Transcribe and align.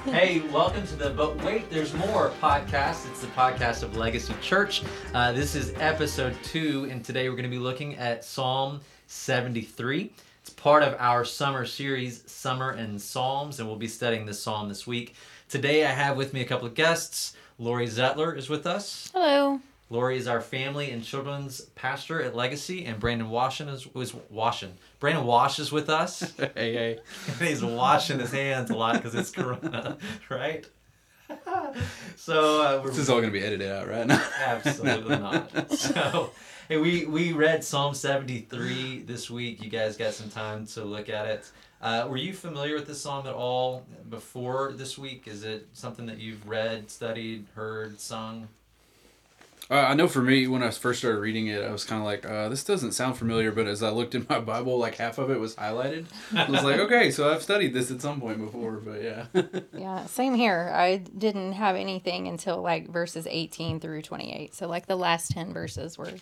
hey, 0.06 0.40
welcome 0.50 0.86
to 0.86 0.96
the 0.96 1.10
But 1.10 1.36
Wait, 1.44 1.68
There's 1.68 1.92
More 1.92 2.32
podcast. 2.40 3.06
It's 3.10 3.20
the 3.20 3.26
podcast 3.28 3.82
of 3.82 3.98
Legacy 3.98 4.32
Church. 4.40 4.82
Uh, 5.12 5.32
this 5.32 5.54
is 5.54 5.74
episode 5.76 6.34
two, 6.42 6.88
and 6.90 7.04
today 7.04 7.28
we're 7.28 7.36
going 7.36 7.44
to 7.44 7.50
be 7.50 7.58
looking 7.58 7.96
at 7.96 8.24
Psalm 8.24 8.80
73. 9.08 10.10
It's 10.40 10.48
part 10.48 10.82
of 10.82 10.96
our 10.98 11.26
summer 11.26 11.66
series, 11.66 12.22
Summer 12.30 12.70
and 12.70 13.00
Psalms, 13.00 13.60
and 13.60 13.68
we'll 13.68 13.76
be 13.76 13.88
studying 13.88 14.24
this 14.24 14.42
psalm 14.42 14.70
this 14.70 14.86
week. 14.86 15.16
Today 15.50 15.84
I 15.84 15.90
have 15.90 16.16
with 16.16 16.32
me 16.32 16.40
a 16.40 16.46
couple 16.46 16.66
of 16.66 16.74
guests. 16.74 17.36
Lori 17.58 17.86
Zettler 17.86 18.34
is 18.38 18.48
with 18.48 18.66
us. 18.66 19.10
Hello. 19.12 19.60
Lori 19.90 20.16
is 20.16 20.28
our 20.28 20.40
family 20.40 20.92
and 20.92 21.04
children's 21.04 21.60
pastor 21.74 22.22
at 22.22 22.34
Legacy, 22.34 22.86
and 22.86 22.98
Brandon 22.98 23.28
Washin 23.28 23.68
is 23.68 23.92
was 23.92 24.12
Washin. 24.32 24.70
Brandon 25.00 25.24
washes 25.24 25.72
with 25.72 25.88
us. 25.88 26.20
hey, 26.38 26.48
hey. 26.54 26.98
He's 27.38 27.64
washing 27.64 28.20
his 28.20 28.30
hands 28.30 28.70
a 28.70 28.76
lot 28.76 28.96
because 28.96 29.14
it's 29.14 29.30
Corona, 29.30 29.96
right? 30.28 30.66
so 32.16 32.62
uh, 32.62 32.86
this 32.86 32.98
is 32.98 33.08
all 33.08 33.20
going 33.20 33.32
to 33.32 33.38
be 33.38 33.44
edited 33.44 33.70
out, 33.70 33.88
right? 33.88 34.06
now. 34.06 34.22
absolutely 34.44 35.16
not. 35.16 35.72
So 35.72 36.32
hey, 36.68 36.76
we 36.76 37.06
we 37.06 37.32
read 37.32 37.64
Psalm 37.64 37.94
seventy 37.94 38.40
three 38.40 39.02
this 39.02 39.30
week. 39.30 39.62
You 39.62 39.70
guys 39.70 39.96
got 39.96 40.12
some 40.12 40.28
time 40.28 40.66
to 40.66 40.84
look 40.84 41.08
at 41.08 41.26
it. 41.26 41.50
Uh, 41.80 42.06
were 42.10 42.16
you 42.16 42.34
familiar 42.34 42.74
with 42.74 42.86
this 42.86 43.00
psalm 43.00 43.26
at 43.26 43.32
all 43.32 43.86
before 44.10 44.72
this 44.72 44.98
week? 44.98 45.26
Is 45.26 45.44
it 45.44 45.68
something 45.72 46.04
that 46.06 46.18
you've 46.18 46.46
read, 46.46 46.90
studied, 46.90 47.46
heard, 47.54 47.98
sung? 47.98 48.48
Uh, 49.70 49.74
I 49.88 49.94
know 49.94 50.08
for 50.08 50.20
me, 50.20 50.48
when 50.48 50.64
I 50.64 50.70
first 50.70 50.98
started 50.98 51.20
reading 51.20 51.46
it, 51.46 51.62
I 51.62 51.70
was 51.70 51.84
kind 51.84 52.00
of 52.00 52.04
like, 52.04 52.26
uh, 52.28 52.48
this 52.48 52.64
doesn't 52.64 52.90
sound 52.92 53.16
familiar. 53.16 53.52
But 53.52 53.68
as 53.68 53.84
I 53.84 53.90
looked 53.90 54.16
in 54.16 54.26
my 54.28 54.40
Bible, 54.54 54.78
like 54.78 54.96
half 54.96 55.18
of 55.18 55.30
it 55.30 55.38
was 55.38 55.54
highlighted. 55.54 56.06
I 56.34 56.50
was 56.50 56.64
like, 56.64 56.80
okay, 56.80 57.12
so 57.12 57.32
I've 57.32 57.42
studied 57.42 57.72
this 57.72 57.90
at 57.92 58.00
some 58.00 58.20
point 58.20 58.38
before. 58.38 58.72
But 58.72 59.02
yeah. 59.02 59.26
Yeah, 59.72 60.06
same 60.06 60.34
here. 60.34 60.72
I 60.74 60.96
didn't 60.96 61.52
have 61.52 61.76
anything 61.76 62.26
until 62.26 62.60
like 62.60 62.88
verses 62.88 63.26
18 63.30 63.78
through 63.80 64.02
28. 64.02 64.54
So, 64.54 64.66
like 64.68 64.86
the 64.86 64.96
last 64.96 65.30
10 65.30 65.52
verses 65.52 65.96
were 65.96 66.12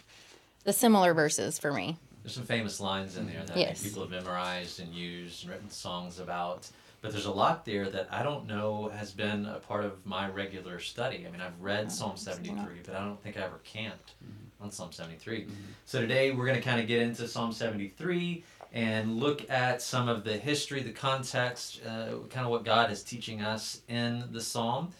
the 0.64 0.72
similar 0.72 1.14
verses 1.14 1.58
for 1.58 1.72
me. 1.72 1.96
There's 2.22 2.34
some 2.34 2.44
famous 2.44 2.78
lines 2.80 3.16
in 3.16 3.26
there 3.26 3.42
that 3.46 3.56
Yes. 3.56 3.82
people 3.82 4.02
have 4.02 4.10
memorized 4.10 4.80
and 4.80 4.92
used 4.94 5.44
and 5.44 5.52
written 5.52 5.70
songs 5.70 6.18
about. 6.18 6.68
But 7.00 7.12
there's 7.12 7.26
a 7.26 7.32
lot 7.32 7.64
there 7.64 7.88
that 7.90 8.08
I 8.10 8.22
don't 8.22 8.46
know 8.46 8.88
has 8.88 9.12
been 9.12 9.46
a 9.46 9.60
part 9.60 9.84
of 9.84 10.04
my 10.04 10.28
regular 10.28 10.80
study. 10.80 11.24
I 11.26 11.30
mean, 11.30 11.40
I've 11.40 11.60
read 11.60 11.92
Psalm 11.92 12.16
73, 12.16 12.80
but 12.84 12.94
I 12.96 13.04
don't 13.04 13.22
think 13.22 13.36
I 13.36 13.42
ever 13.42 13.60
camped 13.62 14.14
on 14.60 14.72
Psalm 14.72 14.90
73. 14.90 15.46
So 15.84 16.00
today 16.00 16.32
we're 16.32 16.46
going 16.46 16.58
to 16.58 16.62
kind 16.62 16.80
of 16.80 16.88
get 16.88 17.00
into 17.00 17.28
Psalm 17.28 17.52
73 17.52 18.42
and 18.72 19.18
look 19.18 19.48
at 19.48 19.80
some 19.80 20.08
of 20.08 20.24
the 20.24 20.36
history, 20.36 20.82
the 20.82 20.90
context, 20.90 21.80
uh, 21.86 22.14
kind 22.30 22.44
of 22.44 22.50
what 22.50 22.64
God 22.64 22.90
is 22.90 23.02
teaching 23.02 23.42
us 23.42 23.82
in 23.88 24.24
the 24.32 24.40
psalm. 24.40 24.92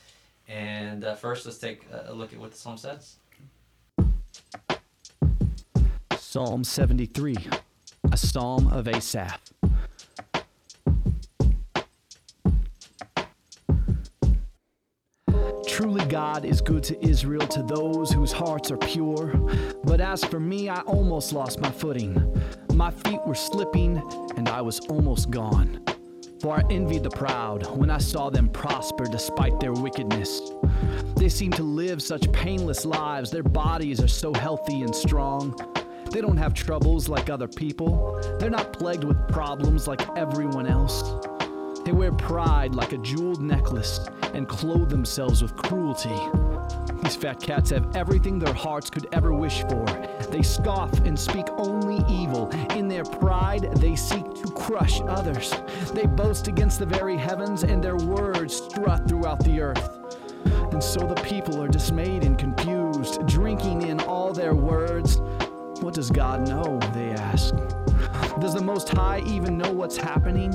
And 0.47 1.05
uh, 1.05 1.15
first, 1.17 1.45
let's 1.45 1.59
take 1.59 1.83
a 2.07 2.13
look 2.15 2.33
at 2.33 2.39
what 2.39 2.53
the 2.53 2.57
psalm 2.57 2.79
says. 2.79 3.17
Psalm 6.17 6.63
73, 6.63 7.37
a 8.13 8.17
psalm 8.17 8.69
of 8.69 8.87
Asaph. 8.87 9.58
Truly, 15.79 16.05
God 16.07 16.45
is 16.45 16.61
good 16.61 16.83
to 16.83 17.07
Israel, 17.07 17.47
to 17.47 17.63
those 17.63 18.11
whose 18.11 18.33
hearts 18.33 18.73
are 18.73 18.77
pure. 18.79 19.29
But 19.85 20.01
as 20.01 20.25
for 20.25 20.41
me, 20.41 20.69
I 20.69 20.81
almost 20.81 21.33
lost 21.33 21.61
my 21.61 21.71
footing. 21.71 22.37
My 22.75 22.91
feet 22.91 23.21
were 23.25 23.37
slipping, 23.37 24.03
and 24.37 24.49
I 24.49 24.61
was 24.61 24.81
almost 24.89 25.31
gone. 25.31 25.81
For 26.41 26.57
I 26.57 26.65
envied 26.69 27.05
the 27.05 27.11
proud 27.11 27.65
when 27.77 27.91
I 27.91 27.99
saw 27.99 28.29
them 28.29 28.49
prosper 28.49 29.05
despite 29.05 29.61
their 29.61 29.73
wickedness. 29.73 30.41
They 31.15 31.29
seem 31.29 31.53
to 31.53 31.63
live 31.63 32.03
such 32.03 32.33
painless 32.33 32.85
lives, 32.85 33.31
their 33.31 33.45
bodies 33.45 34.03
are 34.03 34.09
so 34.09 34.35
healthy 34.35 34.83
and 34.83 34.93
strong. 34.93 35.55
They 36.11 36.21
don't 36.21 36.39
have 36.39 36.55
troubles 36.55 37.09
like 37.09 37.31
other 37.31 37.47
people, 37.47 38.19
they're 38.41 38.51
not 38.51 38.73
plagued 38.73 39.05
with 39.05 39.29
problems 39.29 39.87
like 39.87 40.03
everyone 40.19 40.67
else. 40.67 41.05
They 41.85 41.93
wear 41.93 42.11
pride 42.11 42.75
like 42.75 42.93
a 42.93 42.99
jeweled 42.99 43.41
necklace 43.41 44.01
and 44.35 44.49
clothe 44.49 44.91
themselves 44.91 45.43
with 45.43 45.57
cruelty. 45.57 46.19
These 47.03 47.17
fat 47.17 47.41
cats 47.41 47.71
have 47.71 47.95
everything 47.97 48.39
their 48.39 48.55
hearts 48.55 48.91
could 48.91 49.07
ever 49.13 49.33
wish 49.33 49.63
for. 49.63 49.85
They 50.31 50.43
scoff 50.43 50.93
and 51.01 51.19
speak 51.19 51.47
only 51.57 52.05
evil. 52.13 52.49
In 52.75 52.89
their 52.89 53.05
pride, 53.05 53.73
they 53.77 53.97
seek 53.97 54.25
to 54.43 54.53
crush 54.55 55.01
others. 55.03 55.55
They 55.95 56.07
boast 56.07 56.49
against 56.49 56.79
the 56.79 56.87
very 56.87 57.17
heavens, 57.17 57.63
and 57.63 57.83
their 57.83 57.97
words 57.97 58.57
strut 58.57 59.09
throughout 59.09 59.43
the 59.45 59.61
earth. 59.61 59.99
And 60.73 60.83
so 60.83 61.01
the 61.01 61.21
people 61.23 61.63
are 61.63 61.69
dismayed 61.69 62.25
and 62.25 62.39
confused, 62.39 63.27
drinking 63.27 63.83
in 63.83 64.01
all 64.01 64.33
their 64.33 64.55
words. 64.55 65.19
What 65.81 65.95
does 65.95 66.11
God 66.11 66.49
know? 66.49 66.79
They 66.93 67.11
ask. 67.11 67.55
Does 68.41 68.55
the 68.55 68.63
Most 68.63 68.89
High 68.89 69.21
even 69.27 69.57
know 69.57 69.73
what's 69.73 69.97
happening? 69.97 70.53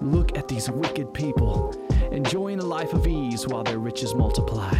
Look 0.00 0.36
at 0.36 0.48
these 0.48 0.70
wicked 0.70 1.14
people, 1.14 1.74
enjoying 2.16 2.60
a 2.60 2.64
life 2.64 2.94
of 2.94 3.06
ease 3.06 3.46
while 3.46 3.62
their 3.62 3.78
riches 3.78 4.14
multiply. 4.14 4.72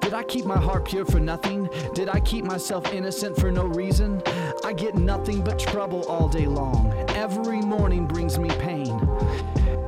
Did 0.00 0.14
I 0.14 0.24
keep 0.24 0.44
my 0.44 0.58
heart 0.58 0.86
pure 0.86 1.04
for 1.04 1.20
nothing? 1.20 1.68
Did 1.94 2.08
I 2.08 2.18
keep 2.18 2.44
myself 2.44 2.92
innocent 2.92 3.36
for 3.36 3.52
no 3.52 3.66
reason? 3.66 4.20
I 4.64 4.72
get 4.72 4.96
nothing 4.96 5.44
but 5.44 5.60
trouble 5.60 6.04
all 6.08 6.28
day 6.28 6.46
long. 6.46 6.92
Every 7.10 7.60
morning 7.60 8.08
brings 8.08 8.36
me 8.36 8.48
pain. 8.58 9.00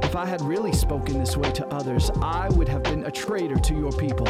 If 0.05 0.15
I 0.15 0.25
had 0.25 0.41
really 0.43 0.73
spoken 0.73 1.19
this 1.19 1.37
way 1.37 1.51
to 1.51 1.67
others, 1.75 2.11
I 2.23 2.49
would 2.51 2.69
have 2.69 2.85
been 2.85 3.05
a 3.05 3.11
traitor 3.11 3.57
to 3.57 3.75
your 3.75 3.91
people. 3.91 4.29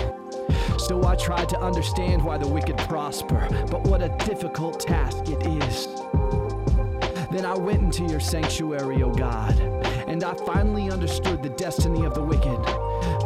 So 0.79 1.07
I 1.07 1.17
tried 1.17 1.51
to 1.51 1.61
understand 1.61 2.25
why 2.25 2.39
the 2.39 2.49
wicked 2.49 2.79
prosper, 2.79 3.47
but 3.71 3.83
what 3.83 4.01
a 4.01 4.09
difficult 4.25 4.81
task 4.81 5.29
it 5.29 5.47
is. 5.47 5.87
Then 7.33 7.47
I 7.47 7.55
went 7.55 7.83
into 7.83 8.05
your 8.05 8.21
sanctuary, 8.21 9.03
O 9.03 9.11
God, 9.11 9.59
and 10.07 10.23
I 10.23 10.35
finally 10.35 10.91
understood 10.91 11.43
the 11.43 11.49
destiny 11.49 12.05
of 12.05 12.15
the 12.15 12.23
wicked. 12.23 12.63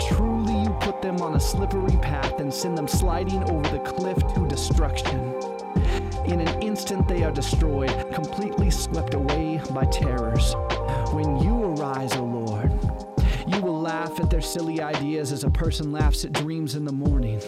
Truly, 0.09 0.63
you 0.63 0.71
put 0.81 1.03
them 1.03 1.21
on 1.21 1.35
a 1.35 1.41
slippery 1.41 1.97
path 2.01 2.39
and 2.39 2.55
send 2.55 2.79
them 2.79 2.87
sliding 2.87 3.43
over 3.51 3.69
the 3.69 3.81
cliff 3.81 4.17
to 4.35 4.47
destruction. 4.47 5.35
In 6.25 6.41
an 6.41 6.63
instant, 6.63 7.09
they 7.09 7.25
are 7.25 7.33
destroyed, 7.33 7.91
completely 8.15 8.71
swept 8.71 9.15
away 9.15 9.61
by 9.75 9.85
terrors. 9.87 10.55
When 11.11 11.39
you 11.43 11.65
arise, 11.65 12.15
O 12.15 12.23
Lord, 12.23 12.71
you 13.49 13.61
will 13.61 13.81
laugh 13.81 14.21
at 14.21 14.31
their 14.31 14.41
silly 14.41 14.81
ideas 14.81 15.33
as 15.33 15.43
a 15.43 15.51
person 15.51 15.91
laughs 15.91 16.25
at 16.25 16.33
dreams 16.33 16.77
in 16.77 16.85
the 16.85 16.93
morning. 16.93 17.41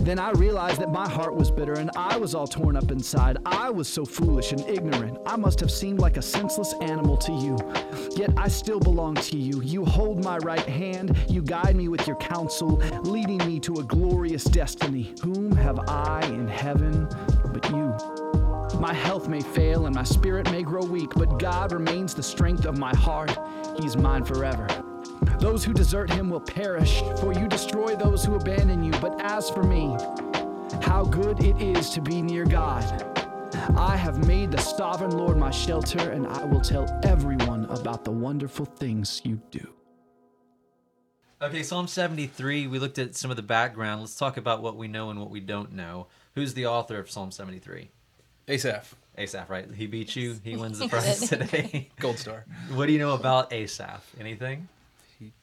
Then 0.00 0.18
I 0.18 0.30
realized 0.32 0.80
that 0.80 0.92
my 0.92 1.08
heart 1.08 1.34
was 1.34 1.50
bitter 1.50 1.74
and 1.74 1.90
I 1.96 2.16
was 2.16 2.34
all 2.34 2.46
torn 2.46 2.76
up 2.76 2.90
inside. 2.90 3.38
I 3.44 3.70
was 3.70 3.88
so 3.88 4.04
foolish 4.04 4.52
and 4.52 4.60
ignorant. 4.68 5.18
I 5.26 5.36
must 5.36 5.60
have 5.60 5.70
seemed 5.70 5.98
like 5.98 6.16
a 6.16 6.22
senseless 6.22 6.74
animal 6.80 7.16
to 7.18 7.32
you. 7.32 7.58
Yet 8.16 8.30
I 8.36 8.48
still 8.48 8.80
belong 8.80 9.16
to 9.16 9.36
you. 9.36 9.60
You 9.62 9.84
hold 9.84 10.22
my 10.24 10.38
right 10.38 10.66
hand. 10.66 11.16
You 11.28 11.42
guide 11.42 11.76
me 11.76 11.88
with 11.88 12.06
your 12.06 12.16
counsel, 12.16 12.76
leading 13.02 13.38
me 13.38 13.60
to 13.60 13.74
a 13.74 13.82
glorious 13.82 14.44
destiny. 14.44 15.14
Whom 15.22 15.52
have 15.52 15.80
I 15.88 16.24
in 16.26 16.46
heaven 16.48 17.08
but 17.52 17.68
you? 17.70 17.94
My 18.80 18.94
health 18.94 19.28
may 19.28 19.40
fail 19.40 19.86
and 19.86 19.94
my 19.94 20.04
spirit 20.04 20.50
may 20.50 20.62
grow 20.62 20.84
weak, 20.84 21.10
but 21.16 21.38
God 21.38 21.72
remains 21.72 22.14
the 22.14 22.22
strength 22.22 22.64
of 22.64 22.78
my 22.78 22.94
heart. 22.94 23.36
He's 23.80 23.96
mine 23.96 24.24
forever. 24.24 24.68
Those 25.40 25.64
who 25.64 25.72
desert 25.72 26.10
him 26.10 26.30
will 26.30 26.40
perish, 26.40 27.02
for 27.20 27.32
you 27.32 27.46
destroy 27.48 27.94
those 27.96 28.24
who 28.24 28.34
abandon 28.34 28.82
you. 28.82 28.92
But 29.00 29.20
as 29.20 29.50
for 29.50 29.62
me, 29.62 29.96
how 30.82 31.04
good 31.04 31.42
it 31.42 31.60
is 31.60 31.90
to 31.90 32.00
be 32.00 32.22
near 32.22 32.44
God. 32.44 32.84
I 33.76 33.96
have 33.96 34.26
made 34.26 34.50
the 34.50 34.58
sovereign 34.60 35.16
Lord 35.16 35.36
my 35.36 35.50
shelter, 35.50 36.10
and 36.10 36.26
I 36.26 36.44
will 36.44 36.60
tell 36.60 36.86
everyone 37.04 37.64
about 37.66 38.04
the 38.04 38.10
wonderful 38.10 38.64
things 38.66 39.22
you 39.24 39.40
do. 39.50 39.74
Okay, 41.40 41.62
Psalm 41.62 41.86
73, 41.86 42.66
we 42.66 42.78
looked 42.78 42.98
at 42.98 43.14
some 43.14 43.30
of 43.30 43.36
the 43.36 43.42
background. 43.42 44.00
Let's 44.00 44.16
talk 44.16 44.36
about 44.36 44.60
what 44.60 44.76
we 44.76 44.88
know 44.88 45.10
and 45.10 45.20
what 45.20 45.30
we 45.30 45.40
don't 45.40 45.72
know. 45.72 46.08
Who's 46.34 46.54
the 46.54 46.66
author 46.66 46.98
of 46.98 47.10
Psalm 47.10 47.30
73? 47.30 47.90
Asaph, 48.48 48.94
Asaph, 49.16 49.48
right? 49.48 49.66
He 49.72 49.86
beat 49.86 50.16
you. 50.16 50.36
He 50.42 50.56
wins 50.56 50.78
the 50.78 50.88
prize 50.90 51.20
today. 51.28 51.90
Gold 52.00 52.18
Star. 52.18 52.44
what 52.72 52.86
do 52.86 52.92
you 52.92 52.98
know 52.98 53.14
about 53.14 53.52
Asaph? 53.52 54.04
Anything? 54.18 54.68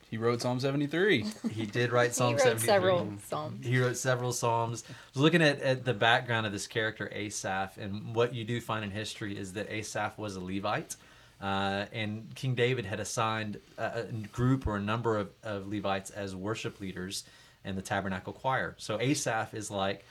He, 0.10 0.18
he 0.18 0.18
wrote 0.18 0.42
Psalm 0.42 0.60
73. 0.60 1.26
He 1.52 1.66
did 1.66 1.92
write 1.92 2.14
Psalm 2.16 2.30
he 2.30 2.34
wrote 2.36 2.42
73. 2.60 2.66
several 2.68 3.14
psalms. 3.28 3.66
He 3.66 3.80
wrote 3.80 3.98
several 3.98 4.32
psalms. 4.34 4.84
I 4.90 4.94
was 5.14 5.22
looking 5.22 5.42
at, 5.42 5.62
at 5.62 5.86
the 5.86 5.94
background 5.94 6.46
of 6.46 6.52
this 6.52 6.68
character, 6.68 7.10
Asaph, 7.14 7.78
and 7.78 8.16
what 8.16 8.34
you 8.34 8.44
do 8.44 8.62
find 8.62 8.84
in 8.84 8.92
history 8.92 9.38
is 9.38 9.54
that 9.54 9.70
Asaph 9.70 10.18
was 10.18 10.36
a 10.36 10.42
Levite. 10.42 10.96
Uh, 11.42 11.86
and 11.92 12.34
King 12.36 12.56
David 12.56 12.86
had 12.86 13.00
assigned 13.00 13.60
a, 13.78 14.02
a 14.02 14.04
group 14.32 14.66
or 14.68 14.78
a 14.78 14.82
number 14.82 15.18
of, 15.18 15.30
of 15.44 15.68
Levites 15.68 16.10
as 16.12 16.36
worship 16.36 16.80
leaders 16.80 17.26
in 17.66 17.76
the 17.76 17.82
tabernacle 17.82 18.32
choir. 18.32 18.76
So 18.78 19.00
Asaph 19.00 19.54
is 19.54 19.70
like 19.70 20.06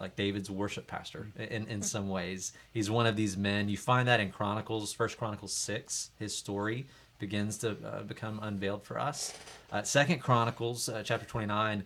like 0.00 0.14
David's 0.14 0.48
worship 0.48 0.86
pastor 0.86 1.26
in, 1.36 1.66
in 1.66 1.82
some 1.82 2.08
ways. 2.08 2.52
He's 2.72 2.88
one 2.88 3.06
of 3.06 3.16
these 3.16 3.36
men. 3.36 3.68
You 3.68 3.76
find 3.76 4.06
that 4.06 4.20
in 4.20 4.30
Chronicles, 4.30 4.92
First 4.92 5.18
Chronicles 5.18 5.52
six, 5.52 6.10
his 6.18 6.36
story. 6.36 6.86
Begins 7.18 7.58
to 7.58 7.76
uh, 7.84 8.02
become 8.02 8.38
unveiled 8.42 8.84
for 8.84 8.98
us. 8.98 9.34
Uh, 9.72 9.82
Second 9.82 10.20
Chronicles 10.20 10.88
uh, 10.88 11.02
chapter 11.04 11.26
29 11.26 11.84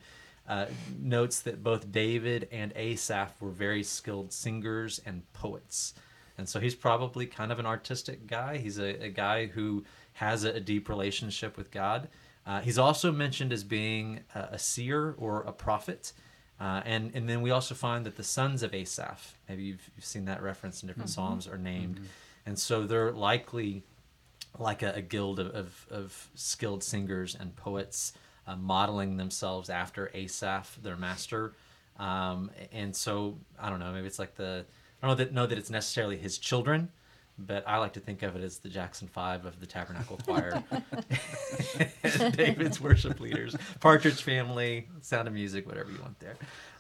uh, 0.49 0.67
notes 1.01 1.41
that 1.41 1.63
both 1.63 1.91
David 1.93 2.49
and 2.51 2.73
Asaph 2.77 3.41
were 3.41 3.51
very 3.51 3.83
skilled 3.83 4.33
singers 4.33 5.01
and 5.07 5.23
poets. 5.33 5.95
And 6.39 6.49
so 6.49 6.61
he's 6.61 6.75
probably 6.75 7.27
kind 7.27 7.53
of 7.53 7.59
an 7.59 7.67
artistic 7.67 8.27
guy. 8.27 8.59
He's 8.59 8.79
a, 8.79 9.05
a 9.05 9.09
guy 9.09 9.47
who 9.47 9.85
has 10.15 10.45
a, 10.45 10.51
a 10.51 10.61
deep 10.61 10.89
relationship 10.89 11.57
with 11.57 11.71
God. 11.71 12.09
Uh, 12.47 12.61
he's 12.61 12.79
also 12.79 13.13
mentioned 13.13 13.53
as 13.53 13.63
being 13.63 14.21
a, 14.35 14.41
a 14.53 14.59
seer 14.59 15.15
or 15.19 15.43
a 15.43 15.53
prophet. 15.53 16.13
Uh, 16.61 16.83
and, 16.85 17.13
and 17.15 17.29
then 17.29 17.43
we 17.43 17.51
also 17.51 17.75
find 17.75 18.05
that 18.07 18.17
the 18.17 18.25
sons 18.25 18.63
of 18.63 18.75
Asaph, 18.75 19.37
maybe 19.49 19.63
you've, 19.65 19.91
you've 19.97 20.05
seen 20.05 20.25
that 20.27 20.43
reference 20.43 20.83
in 20.83 20.89
different 20.89 21.11
Psalms, 21.11 21.47
are 21.47 21.59
named. 21.59 22.01
And 22.47 22.59
so 22.59 22.87
they're 22.87 23.13
likely 23.13 23.85
like 24.59 24.83
a, 24.83 24.93
a 24.93 25.03
guild 25.03 25.39
of, 25.39 25.49
of, 25.49 25.87
of 25.91 26.31
skilled 26.35 26.83
singers 26.83 27.37
and 27.39 27.55
poets 27.57 28.13
uh, 28.47 28.57
modeling 28.57 29.17
themselves 29.17 29.71
after 29.71 30.11
Asaph, 30.15 30.79
their 30.83 30.97
master. 30.97 31.55
Um, 31.99 32.51
and 32.73 32.95
so 32.95 33.39
I 33.61 33.71
don't 33.71 33.81
know, 33.81 33.93
maybe 33.93 34.07
it's 34.07 34.19
like 34.19 34.35
the 34.35 34.65
I 35.03 35.07
don't 35.07 35.19
know 35.19 35.25
that 35.25 35.35
know 35.35 35.47
that 35.47 35.59
it's 35.59 35.71
necessarily 35.71 36.17
his 36.17 36.39
children, 36.39 36.91
but 37.39 37.65
I 37.67 37.79
like 37.79 37.93
to 37.95 38.01
think 38.01 38.23
of 38.23 38.37
it 38.37 38.43
as 38.43 38.59
the 38.59 38.69
Jackson 38.69 39.09
Five 39.09 39.45
of 39.45 39.61
the 39.61 39.67
Tabernacle 39.67 40.19
Choir, 40.25 40.63
David's 42.33 42.81
worship 42.81 43.21
leaders, 43.21 43.57
Partridge 43.81 44.23
Family, 44.23 44.89
Sound 45.01 45.29
of 45.29 45.35
Music, 45.35 45.67
whatever 45.67 45.91
you 45.91 46.01
want 46.01 46.19
there. 46.21 46.37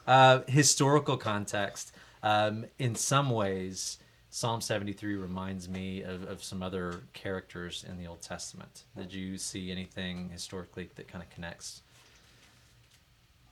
Uh, 0.07 0.41
historical 0.49 1.17
context, 1.17 1.93
um, 2.23 2.65
in 2.79 2.95
some 2.95 3.31
ways, 3.31 3.99
Psalm 4.35 4.63
73 4.63 5.17
reminds 5.17 5.69
me 5.69 6.01
of, 6.01 6.23
of 6.23 6.43
some 6.43 6.63
other 6.63 7.01
characters 7.13 7.85
in 7.87 7.99
the 7.99 8.07
Old 8.07 8.23
Testament. 8.23 8.85
Did 8.97 9.13
you 9.13 9.37
see 9.37 9.71
anything 9.71 10.31
historically 10.31 10.89
that 10.95 11.07
kind 11.07 11.23
of 11.23 11.29
connects 11.29 11.83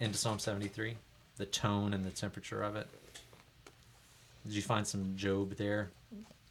into 0.01 0.17
Psalm 0.17 0.39
73? 0.39 0.97
The 1.37 1.45
tone 1.45 1.93
and 1.93 2.03
the 2.03 2.11
temperature 2.11 2.63
of 2.63 2.77
it? 2.77 2.87
Did 4.47 4.55
you 4.55 4.63
find 4.63 4.87
some 4.87 5.17
Job 5.17 5.55
there? 5.57 5.91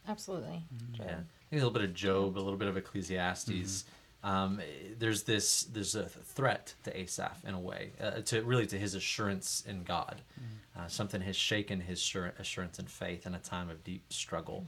Absolutely. 0.08 0.62
Mm-hmm. 0.76 1.02
Yeah, 1.02 1.16
Maybe 1.50 1.60
a 1.60 1.64
little 1.66 1.80
bit 1.80 1.82
of 1.82 1.92
Job, 1.92 2.36
a 2.36 2.38
little 2.38 2.56
bit 2.56 2.68
of 2.68 2.76
Ecclesiastes. 2.76 3.50
Mm-hmm. 3.50 3.90
Um, 4.22 4.60
there's 4.98 5.22
this 5.22 5.62
there's 5.64 5.94
a 5.94 6.04
threat 6.04 6.74
to 6.84 6.96
Asaph 6.96 7.42
in 7.46 7.54
a 7.54 7.60
way, 7.60 7.92
uh, 8.00 8.20
to 8.26 8.42
really 8.42 8.66
to 8.66 8.78
his 8.78 8.94
assurance 8.94 9.64
in 9.66 9.82
God. 9.82 10.20
Uh, 10.78 10.86
something 10.88 11.20
has 11.22 11.36
shaken 11.36 11.80
his 11.80 11.98
assur- 11.98 12.34
assurance 12.38 12.78
and 12.78 12.88
faith 12.88 13.26
in 13.26 13.34
a 13.34 13.38
time 13.38 13.70
of 13.70 13.82
deep 13.82 14.12
struggle, 14.12 14.66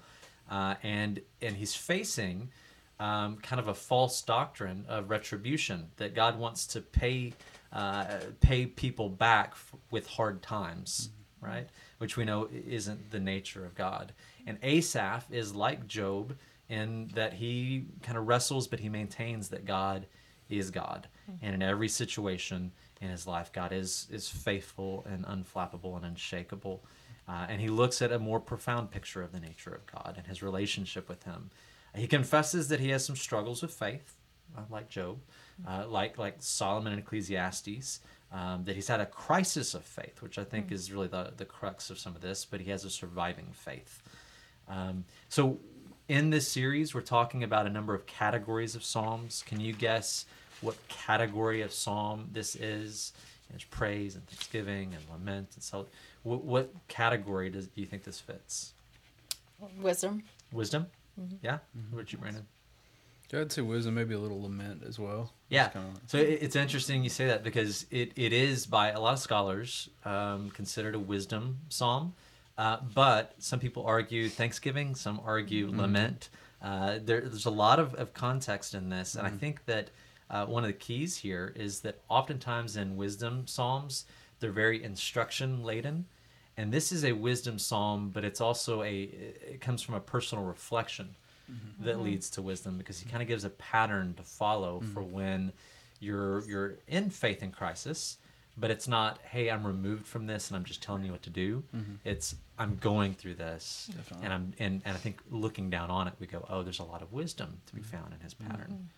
uh, 0.50 0.74
and 0.82 1.20
and 1.40 1.56
he's 1.56 1.74
facing 1.74 2.48
um, 2.98 3.36
kind 3.38 3.60
of 3.60 3.68
a 3.68 3.74
false 3.74 4.22
doctrine 4.22 4.84
of 4.88 5.10
retribution 5.10 5.88
that 5.96 6.14
God 6.14 6.38
wants 6.38 6.66
to 6.68 6.80
pay 6.80 7.34
uh, 7.72 8.04
pay 8.40 8.66
people 8.66 9.08
back 9.08 9.50
f- 9.52 9.74
with 9.90 10.06
hard 10.06 10.42
times, 10.42 11.10
right? 11.40 11.68
Which 11.98 12.16
we 12.16 12.24
know 12.24 12.48
isn't 12.66 13.10
the 13.10 13.20
nature 13.20 13.64
of 13.64 13.74
God. 13.74 14.12
And 14.46 14.58
Asaph 14.62 15.26
is 15.30 15.54
like 15.54 15.86
Job 15.86 16.36
in 16.72 17.10
that 17.14 17.34
he 17.34 17.84
kind 18.02 18.16
of 18.16 18.26
wrestles, 18.26 18.66
but 18.66 18.80
he 18.80 18.88
maintains 18.88 19.48
that 19.50 19.66
God 19.66 20.06
is 20.48 20.70
God, 20.70 21.06
and 21.42 21.54
in 21.54 21.62
every 21.62 21.88
situation 21.88 22.72
in 23.00 23.08
his 23.08 23.26
life, 23.26 23.52
God 23.52 23.72
is 23.72 24.06
is 24.10 24.28
faithful 24.28 25.04
and 25.08 25.24
unflappable 25.26 25.96
and 25.96 26.04
unshakable. 26.04 26.84
Uh, 27.28 27.46
and 27.48 27.60
he 27.60 27.68
looks 27.68 28.02
at 28.02 28.10
a 28.10 28.18
more 28.18 28.40
profound 28.40 28.90
picture 28.90 29.22
of 29.22 29.32
the 29.32 29.40
nature 29.40 29.72
of 29.72 29.86
God 29.86 30.14
and 30.16 30.26
his 30.26 30.42
relationship 30.42 31.08
with 31.08 31.22
Him. 31.22 31.50
He 31.94 32.06
confesses 32.06 32.68
that 32.68 32.80
he 32.80 32.88
has 32.88 33.04
some 33.04 33.16
struggles 33.16 33.62
with 33.62 33.72
faith, 33.72 34.16
uh, 34.56 34.62
like 34.70 34.88
Job, 34.88 35.18
uh, 35.68 35.84
like 35.88 36.16
like 36.18 36.36
Solomon 36.38 36.92
and 36.92 37.02
Ecclesiastes. 37.02 38.00
Um, 38.32 38.64
that 38.64 38.74
he's 38.74 38.88
had 38.88 39.00
a 39.00 39.04
crisis 39.04 39.74
of 39.74 39.84
faith, 39.84 40.22
which 40.22 40.38
I 40.38 40.44
think 40.44 40.72
is 40.72 40.90
really 40.90 41.08
the 41.08 41.34
the 41.36 41.44
crux 41.44 41.90
of 41.90 41.98
some 41.98 42.16
of 42.16 42.22
this. 42.22 42.46
But 42.46 42.60
he 42.60 42.70
has 42.70 42.84
a 42.84 42.90
surviving 42.90 43.48
faith. 43.52 44.02
Um, 44.68 45.04
so, 45.28 45.58
in 46.08 46.30
this 46.30 46.48
series, 46.48 46.94
we're 46.94 47.00
talking 47.00 47.42
about 47.44 47.66
a 47.66 47.70
number 47.70 47.94
of 47.94 48.06
categories 48.06 48.74
of 48.74 48.84
psalms. 48.84 49.42
Can 49.46 49.60
you 49.60 49.72
guess 49.72 50.26
what 50.60 50.76
category 50.88 51.62
of 51.62 51.72
psalm 51.72 52.28
this 52.32 52.54
is? 52.56 53.12
There's 53.50 53.64
praise 53.64 54.14
and 54.14 54.26
thanksgiving 54.26 54.94
and 54.94 55.02
lament 55.10 55.48
and 55.54 55.62
so. 55.62 55.86
What, 56.22 56.44
what 56.44 56.70
category 56.88 57.50
does 57.50 57.66
do 57.66 57.80
you 57.80 57.86
think 57.86 58.04
this 58.04 58.18
fits? 58.20 58.72
Wisdom. 59.80 60.22
Wisdom. 60.52 60.86
Yeah. 61.42 61.58
What 61.90 62.00
about 62.00 62.12
you, 62.12 62.18
Brandon? 62.18 62.46
Yeah, 63.32 63.40
I'd 63.40 63.52
say 63.52 63.62
wisdom, 63.62 63.94
maybe 63.94 64.14
a 64.14 64.18
little 64.18 64.42
lament 64.42 64.82
as 64.86 64.98
well. 64.98 65.32
Yeah. 65.48 65.66
It's 65.66 65.72
kinda 65.74 65.88
like- 65.88 65.96
So 66.06 66.18
it, 66.18 66.38
it's 66.42 66.56
interesting 66.56 67.02
you 67.02 67.10
say 67.10 67.26
that 67.26 67.42
because 67.42 67.86
it, 67.90 68.12
it 68.16 68.32
is 68.32 68.66
by 68.66 68.90
a 68.90 69.00
lot 69.00 69.14
of 69.14 69.18
scholars 69.18 69.88
um, 70.04 70.50
considered 70.50 70.94
a 70.94 70.98
wisdom 70.98 71.58
psalm, 71.68 72.14
uh, 72.58 72.78
but 72.94 73.34
some 73.38 73.58
people 73.58 73.84
argue 73.86 74.28
Thanksgiving, 74.28 74.94
some 74.94 75.20
argue 75.24 75.70
lament. 75.70 76.28
Uh, 76.60 76.98
there, 77.02 77.20
there's 77.20 77.46
a 77.46 77.50
lot 77.50 77.78
of, 77.78 77.94
of 77.94 78.14
context 78.14 78.74
in 78.74 78.88
this, 78.88 79.14
and 79.14 79.26
I 79.26 79.30
think 79.30 79.64
that 79.66 79.90
uh, 80.30 80.46
one 80.46 80.62
of 80.62 80.68
the 80.68 80.74
keys 80.74 81.16
here 81.16 81.52
is 81.56 81.80
that 81.80 81.98
oftentimes 82.08 82.76
in 82.76 82.96
wisdom 82.96 83.46
psalms 83.46 84.04
they're 84.40 84.52
very 84.52 84.82
instruction 84.82 85.62
laden, 85.62 86.06
and 86.56 86.72
this 86.72 86.92
is 86.92 87.04
a 87.04 87.12
wisdom 87.12 87.58
psalm, 87.58 88.10
but 88.12 88.24
it's 88.24 88.40
also 88.40 88.82
a 88.82 89.02
it 89.02 89.60
comes 89.60 89.82
from 89.82 89.94
a 89.94 90.00
personal 90.00 90.44
reflection 90.44 91.14
that 91.80 92.00
leads 92.00 92.30
to 92.30 92.42
wisdom 92.42 92.78
because 92.78 92.98
he 93.00 93.08
kind 93.08 93.22
of 93.22 93.28
gives 93.28 93.44
a 93.44 93.50
pattern 93.50 94.14
to 94.14 94.22
follow 94.22 94.80
for 94.92 95.02
when 95.02 95.52
you're 96.00 96.42
you're 96.48 96.74
in 96.88 97.10
faith 97.10 97.42
in 97.42 97.50
crisis 97.50 98.18
but 98.56 98.70
it's 98.70 98.86
not 98.86 99.18
hey 99.22 99.50
i'm 99.50 99.66
removed 99.66 100.06
from 100.06 100.26
this 100.26 100.48
and 100.48 100.56
i'm 100.56 100.64
just 100.64 100.82
telling 100.82 101.04
you 101.04 101.12
what 101.12 101.22
to 101.22 101.30
do. 101.30 101.62
Mm-hmm. 101.74 101.94
It's 102.04 102.36
i'm 102.58 102.76
going 102.76 103.14
through 103.14 103.34
this 103.34 103.90
Definitely. 103.94 104.24
and 104.24 104.34
i'm 104.34 104.52
and, 104.58 104.82
and 104.84 104.94
i 104.94 104.98
think 104.98 105.20
looking 105.30 105.70
down 105.70 105.90
on 105.90 106.08
it 106.08 106.14
we 106.18 106.26
go 106.26 106.44
oh 106.48 106.62
there's 106.62 106.80
a 106.80 106.84
lot 106.84 107.02
of 107.02 107.12
wisdom 107.12 107.60
to 107.66 107.74
be 107.74 107.80
mm-hmm. 107.80 107.96
found 107.96 108.12
in 108.12 108.20
his 108.20 108.34
mm-hmm. 108.34 108.50
pattern. 108.50 108.90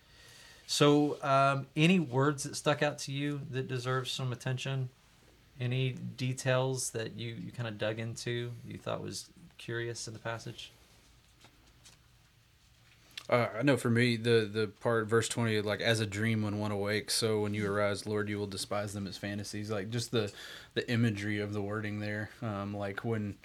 So 0.67 1.17
um, 1.21 1.67
any 1.75 1.99
words 1.99 2.43
that 2.43 2.55
stuck 2.55 2.81
out 2.81 2.97
to 2.99 3.11
you 3.11 3.41
that 3.51 3.67
deserve 3.67 4.09
some 4.09 4.31
attention? 4.31 4.89
Any 5.59 5.91
details 5.91 6.89
that 6.89 7.15
you, 7.15 7.35
you 7.35 7.51
kind 7.51 7.67
of 7.69 7.77
dug 7.77 7.99
into 7.99 8.51
you 8.65 8.79
thought 8.79 9.01
was 9.01 9.29
curious 9.59 10.07
in 10.07 10.13
the 10.13 10.19
passage 10.19 10.71
Uh, 13.29 13.47
I 13.57 13.63
know 13.63 13.75
for 13.77 13.89
me, 13.89 14.17
the 14.17 14.49
the 14.51 14.67
part 14.67 15.07
verse 15.07 15.27
twenty, 15.27 15.59
like 15.61 15.81
as 15.81 15.99
a 15.99 16.05
dream 16.05 16.43
when 16.43 16.59
one 16.59 16.71
awakes, 16.71 17.15
so 17.15 17.41
when 17.41 17.53
you 17.53 17.71
arise, 17.71 18.05
Lord, 18.05 18.29
you 18.29 18.37
will 18.37 18.47
despise 18.47 18.93
them 18.93 19.07
as 19.07 19.17
fantasies. 19.17 19.71
Like 19.71 19.89
just 19.89 20.11
the 20.11 20.31
the 20.75 20.89
imagery 20.91 21.39
of 21.39 21.53
the 21.53 21.61
wording 21.61 21.99
there, 21.99 22.29
um, 22.41 22.75
like 22.75 23.03
when 23.03 23.35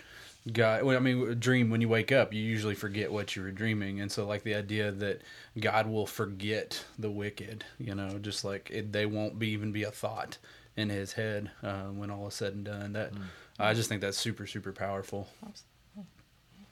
God, 0.52 0.82
well, 0.82 0.96
I 0.96 1.00
mean, 1.00 1.26
a 1.28 1.34
dream 1.34 1.70
when 1.70 1.80
you 1.80 1.88
wake 1.88 2.12
up, 2.12 2.32
you 2.32 2.42
usually 2.42 2.74
forget 2.74 3.12
what 3.12 3.36
you 3.36 3.42
were 3.42 3.50
dreaming, 3.50 4.00
and 4.00 4.12
so 4.12 4.26
like 4.26 4.42
the 4.42 4.54
idea 4.54 4.90
that 4.90 5.22
God 5.58 5.86
will 5.86 6.06
forget 6.06 6.84
the 6.98 7.10
wicked, 7.10 7.64
you 7.78 7.94
know, 7.94 8.18
just 8.18 8.44
like 8.44 8.70
it, 8.70 8.92
they 8.92 9.06
won't 9.06 9.38
be 9.38 9.48
even 9.48 9.72
be 9.72 9.84
a 9.84 9.90
thought 9.90 10.36
in 10.76 10.90
His 10.90 11.14
head 11.14 11.50
uh, 11.62 11.84
when 11.84 12.10
all 12.10 12.28
is 12.28 12.34
said 12.34 12.52
and 12.52 12.64
done. 12.64 12.92
That 12.92 13.12
I 13.58 13.72
just 13.74 13.88
think 13.88 14.02
that's 14.02 14.18
super 14.18 14.46
super 14.46 14.72
powerful. 14.72 15.28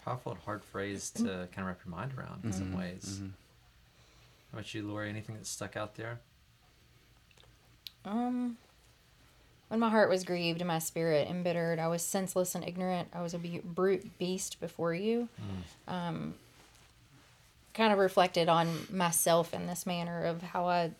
Powerful 0.08 0.32
and 0.32 0.40
hard 0.42 0.64
phrase 0.64 1.10
to 1.10 1.22
kind 1.22 1.58
of 1.58 1.66
wrap 1.66 1.80
your 1.84 1.94
mind 1.94 2.12
around 2.16 2.40
in 2.44 2.52
some 2.52 2.76
ways. 2.76 3.20
How 4.52 4.58
about 4.58 4.72
you, 4.74 4.82
Lori? 4.88 5.10
Anything 5.10 5.36
that 5.36 5.46
stuck 5.46 5.76
out 5.76 5.96
there? 5.96 6.18
Um, 8.06 8.56
when 9.68 9.80
my 9.80 9.90
heart 9.90 10.08
was 10.08 10.24
grieved 10.24 10.62
and 10.62 10.68
my 10.68 10.78
spirit 10.78 11.28
embittered, 11.28 11.78
I 11.78 11.88
was 11.88 12.02
senseless 12.02 12.54
and 12.54 12.66
ignorant. 12.66 13.08
I 13.12 13.20
was 13.20 13.34
a 13.34 13.38
be- 13.38 13.60
brute 13.62 14.18
beast 14.18 14.60
before 14.60 14.94
you. 14.94 15.28
Um, 15.86 16.34
kind 17.74 17.92
of 17.92 17.98
reflected 17.98 18.48
on 18.48 18.86
myself 18.90 19.52
in 19.52 19.66
this 19.66 19.84
manner 19.84 20.24
of 20.24 20.40
how 20.42 20.66
I 20.66 20.92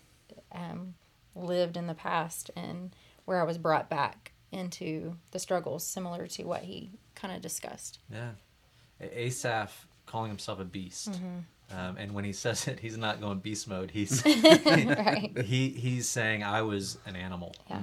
um, 0.53 0.95
lived 1.35 1.77
in 1.79 1.87
the 1.87 1.95
past 1.95 2.51
and 2.55 2.91
where 3.25 3.41
I 3.41 3.45
was 3.45 3.57
brought 3.57 3.89
back 3.89 4.33
into 4.53 5.17
the 5.31 5.39
struggles, 5.39 5.85
similar 5.85 6.27
to 6.27 6.45
what 6.45 6.63
he 6.65 6.91
kind 7.15 7.35
of 7.35 7.41
discussed. 7.43 7.99
Yeah, 8.13 8.31
A- 8.31 8.35
Asaph 9.01 9.87
calling 10.07 10.31
himself 10.31 10.59
a 10.61 10.65
beast, 10.65 11.09
um, 11.71 11.97
and 11.99 12.13
when 12.13 12.25
he 12.25 12.33
says 12.33 12.67
it, 12.67 12.81
he's 12.81 12.97
not 12.97 13.21
going 13.21 13.39
beast 13.41 13.69
mode. 13.69 13.91
He's 13.91 14.25
right. 14.27 15.33
he 15.45 15.69
he's 15.71 16.09
saying 16.09 16.43
I 16.43 16.63
was 16.63 16.99
an 17.07 17.17
animal. 17.17 17.55
Yeah. 17.71 17.81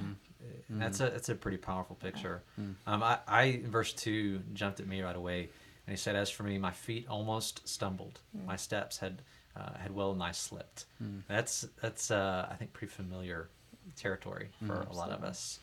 And 0.68 0.82
That's 0.82 0.98
a 1.00 1.10
that's 1.10 1.28
a 1.28 1.34
pretty 1.34 1.58
powerful 1.58 1.94
picture. 1.96 2.42
Um, 2.86 3.02
I, 3.02 3.18
I 3.28 3.42
in 3.44 3.70
verse 3.70 3.92
two 3.92 4.40
jumped 4.52 4.80
at 4.80 4.86
me 4.88 5.00
right 5.00 5.14
away, 5.14 5.48
and 5.86 5.92
he 5.92 5.96
said, 5.96 6.16
"As 6.16 6.28
for 6.28 6.42
me, 6.42 6.58
my 6.58 6.72
feet 6.72 7.06
almost 7.08 7.66
stumbled; 7.68 8.18
my 8.46 8.56
steps 8.56 8.98
had 8.98 9.22
uh, 9.56 9.78
had 9.78 9.92
well 9.92 10.14
nigh 10.14 10.32
slipped." 10.32 10.86
That's 11.28 11.66
that's 11.80 12.10
uh, 12.10 12.48
I 12.50 12.54
think 12.56 12.72
pretty 12.72 12.92
familiar 12.92 13.48
territory 13.94 14.48
for 14.66 14.80
a 14.90 14.92
lot 14.92 15.10
of 15.10 15.22
us, 15.22 15.60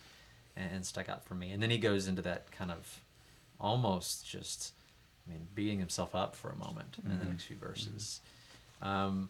and, 0.55 0.72
and 0.75 0.86
stuck 0.86 1.10
out 1.10 1.25
for 1.25 1.36
me. 1.36 1.51
And 1.51 1.62
then 1.62 1.69
he 1.69 1.77
goes 1.77 2.07
into 2.07 2.22
that 2.22 2.50
kind 2.51 2.72
of 2.72 3.01
almost 3.60 4.25
just, 4.27 4.74
I 5.25 5.32
mean, 5.32 5.48
beating 5.56 5.80
himself 5.80 6.15
up 6.15 6.36
for 6.36 6.50
a 6.50 6.56
moment 6.56 6.98
in 7.03 7.10
the 7.10 7.15
mm-hmm. 7.15 7.30
next 7.30 7.44
few 7.44 7.56
verses. 7.56 8.22
Mm-hmm. 8.82 8.89
Um, 8.89 9.30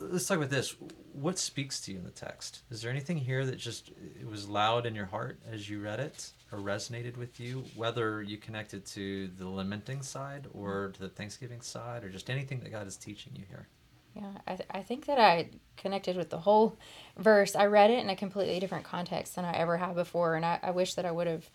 let's 0.00 0.26
talk 0.26 0.38
about 0.38 0.50
this. 0.50 0.76
What 1.12 1.38
speaks 1.38 1.80
to 1.82 1.92
you 1.92 1.98
in 1.98 2.04
the 2.04 2.10
text? 2.10 2.62
Is 2.70 2.82
there 2.82 2.90
anything 2.90 3.16
here 3.16 3.44
that 3.46 3.56
just 3.56 3.90
it 4.20 4.28
was 4.28 4.48
loud 4.48 4.86
in 4.86 4.94
your 4.94 5.06
heart 5.06 5.38
as 5.50 5.68
you 5.68 5.80
read 5.80 6.00
it, 6.00 6.30
or 6.52 6.58
resonated 6.58 7.16
with 7.16 7.40
you? 7.40 7.64
Whether 7.76 8.22
you 8.22 8.36
connected 8.36 8.84
to 8.86 9.28
the 9.38 9.48
lamenting 9.48 10.02
side, 10.02 10.46
or 10.52 10.70
mm-hmm. 10.70 10.92
to 10.92 11.00
the 11.00 11.08
Thanksgiving 11.08 11.60
side, 11.60 12.04
or 12.04 12.08
just 12.10 12.30
anything 12.30 12.60
that 12.60 12.70
God 12.70 12.86
is 12.86 12.96
teaching 12.96 13.32
you 13.34 13.44
here. 13.48 13.68
Yeah, 14.14 14.32
I, 14.46 14.56
th- 14.56 14.68
I 14.72 14.82
think 14.82 15.06
that 15.06 15.20
I 15.20 15.50
connected 15.76 16.16
with 16.16 16.30
the 16.30 16.38
whole 16.38 16.76
verse. 17.16 17.54
I 17.54 17.66
read 17.66 17.90
it 17.90 18.00
in 18.00 18.10
a 18.10 18.16
completely 18.16 18.58
different 18.58 18.84
context 18.84 19.36
than 19.36 19.44
I 19.44 19.52
ever 19.52 19.76
have 19.76 19.94
before, 19.94 20.34
and 20.34 20.44
I, 20.44 20.58
I 20.62 20.70
wish 20.72 20.94
that 20.94 21.04
I 21.04 21.12
would 21.12 21.28
have 21.28 21.48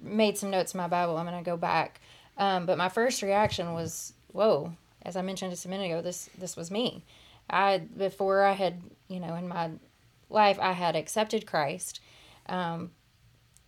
made 0.00 0.38
some 0.38 0.50
notes 0.50 0.72
in 0.74 0.78
my 0.78 0.88
Bible. 0.88 1.18
I'm 1.18 1.26
going 1.26 1.36
to 1.36 1.44
go 1.44 1.56
back. 1.56 2.00
Um, 2.38 2.66
but 2.66 2.78
my 2.78 2.88
first 2.88 3.20
reaction 3.22 3.74
was, 3.74 4.14
whoa, 4.32 4.72
as 5.02 5.16
I 5.16 5.22
mentioned 5.22 5.50
just 5.50 5.66
a 5.66 5.68
minute 5.68 5.86
ago, 5.86 6.00
this, 6.00 6.30
this 6.38 6.56
was 6.56 6.70
me. 6.70 7.04
I, 7.50 7.78
before 7.78 8.44
I 8.44 8.52
had, 8.52 8.80
you 9.08 9.20
know, 9.20 9.34
in 9.34 9.48
my 9.48 9.70
life, 10.30 10.58
I 10.60 10.72
had 10.72 10.96
accepted 10.96 11.46
Christ. 11.46 12.00
Um, 12.46 12.92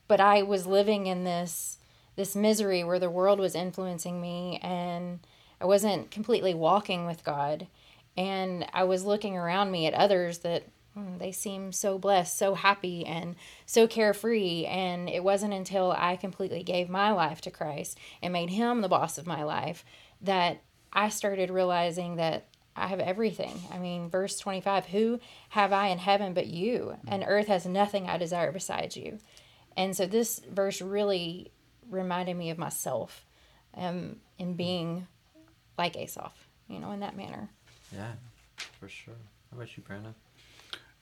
but 0.07 0.21
I 0.21 0.43
was 0.43 0.67
living 0.67 1.07
in 1.07 1.25
this, 1.25 1.79
this 2.17 2.37
misery 2.37 2.85
where 2.85 2.99
the 2.99 3.11
world 3.11 3.39
was 3.39 3.55
influencing 3.55 4.21
me 4.21 4.59
and 4.62 5.21
I 5.61 5.67
wasn't 5.67 6.11
completely 6.11 6.55
walking 6.55 7.07
with 7.07 7.25
God 7.25 7.67
and 8.17 8.67
I 8.73 8.85
was 8.85 9.05
looking 9.05 9.37
around 9.37 9.71
me 9.71 9.87
at 9.87 9.95
others 9.95 10.39
that 10.39 10.65
they 10.97 11.33
seem 11.33 11.73
so 11.73 11.99
blessed, 11.99 12.37
so 12.37 12.55
happy, 12.55 13.05
and 13.07 13.37
so 13.67 13.87
carefree. 13.87 14.65
And 14.67 15.09
it 15.09 15.23
wasn't 15.23 15.55
until 15.55 15.93
I 15.93 16.17
completely 16.17 16.63
gave 16.63 16.89
my 16.89 17.13
life 17.13 17.41
to 17.43 17.51
Christ 17.51 17.99
and 18.23 18.33
made 18.33 18.51
Him 18.51 18.81
the 18.81 18.89
boss 18.89 19.19
of 19.19 19.27
my 19.27 19.43
life 19.43 19.85
that 20.21 20.63
I 20.93 21.09
started 21.09 21.51
realizing 21.51 22.17
that 22.17 22.47
I 22.77 22.89
have 22.89 23.01
everything. 23.01 23.61
I 23.73 23.79
mean, 23.79 24.11
verse 24.11 24.39
25 24.39 24.87
Who 24.87 25.21
have 25.51 25.73
I 25.73 25.89
in 25.89 25.99
heaven 25.99 26.35
but 26.35 26.47
you? 26.47 26.97
And 27.07 27.25
earth 27.27 27.47
has 27.49 27.67
nothing 27.67 28.09
I 28.09 28.19
desire 28.19 28.53
besides 28.53 28.97
you. 28.97 29.19
And 29.77 29.97
so 29.97 30.07
this 30.07 30.41
verse 30.51 30.81
really 30.83 31.53
reminded 31.89 32.37
me 32.37 32.51
of 32.51 32.59
myself 32.59 33.25
um, 33.77 34.17
in 34.39 34.55
being 34.55 35.07
like 35.79 35.97
Asaph, 35.97 36.49
you 36.69 36.79
know, 36.79 36.93
in 36.93 37.01
that 37.01 37.17
manner. 37.17 37.49
Yeah, 37.95 38.13
for 38.79 38.89
sure. 38.89 39.15
How 39.51 39.57
about 39.57 39.77
you, 39.77 39.83
Brandon? 39.83 40.15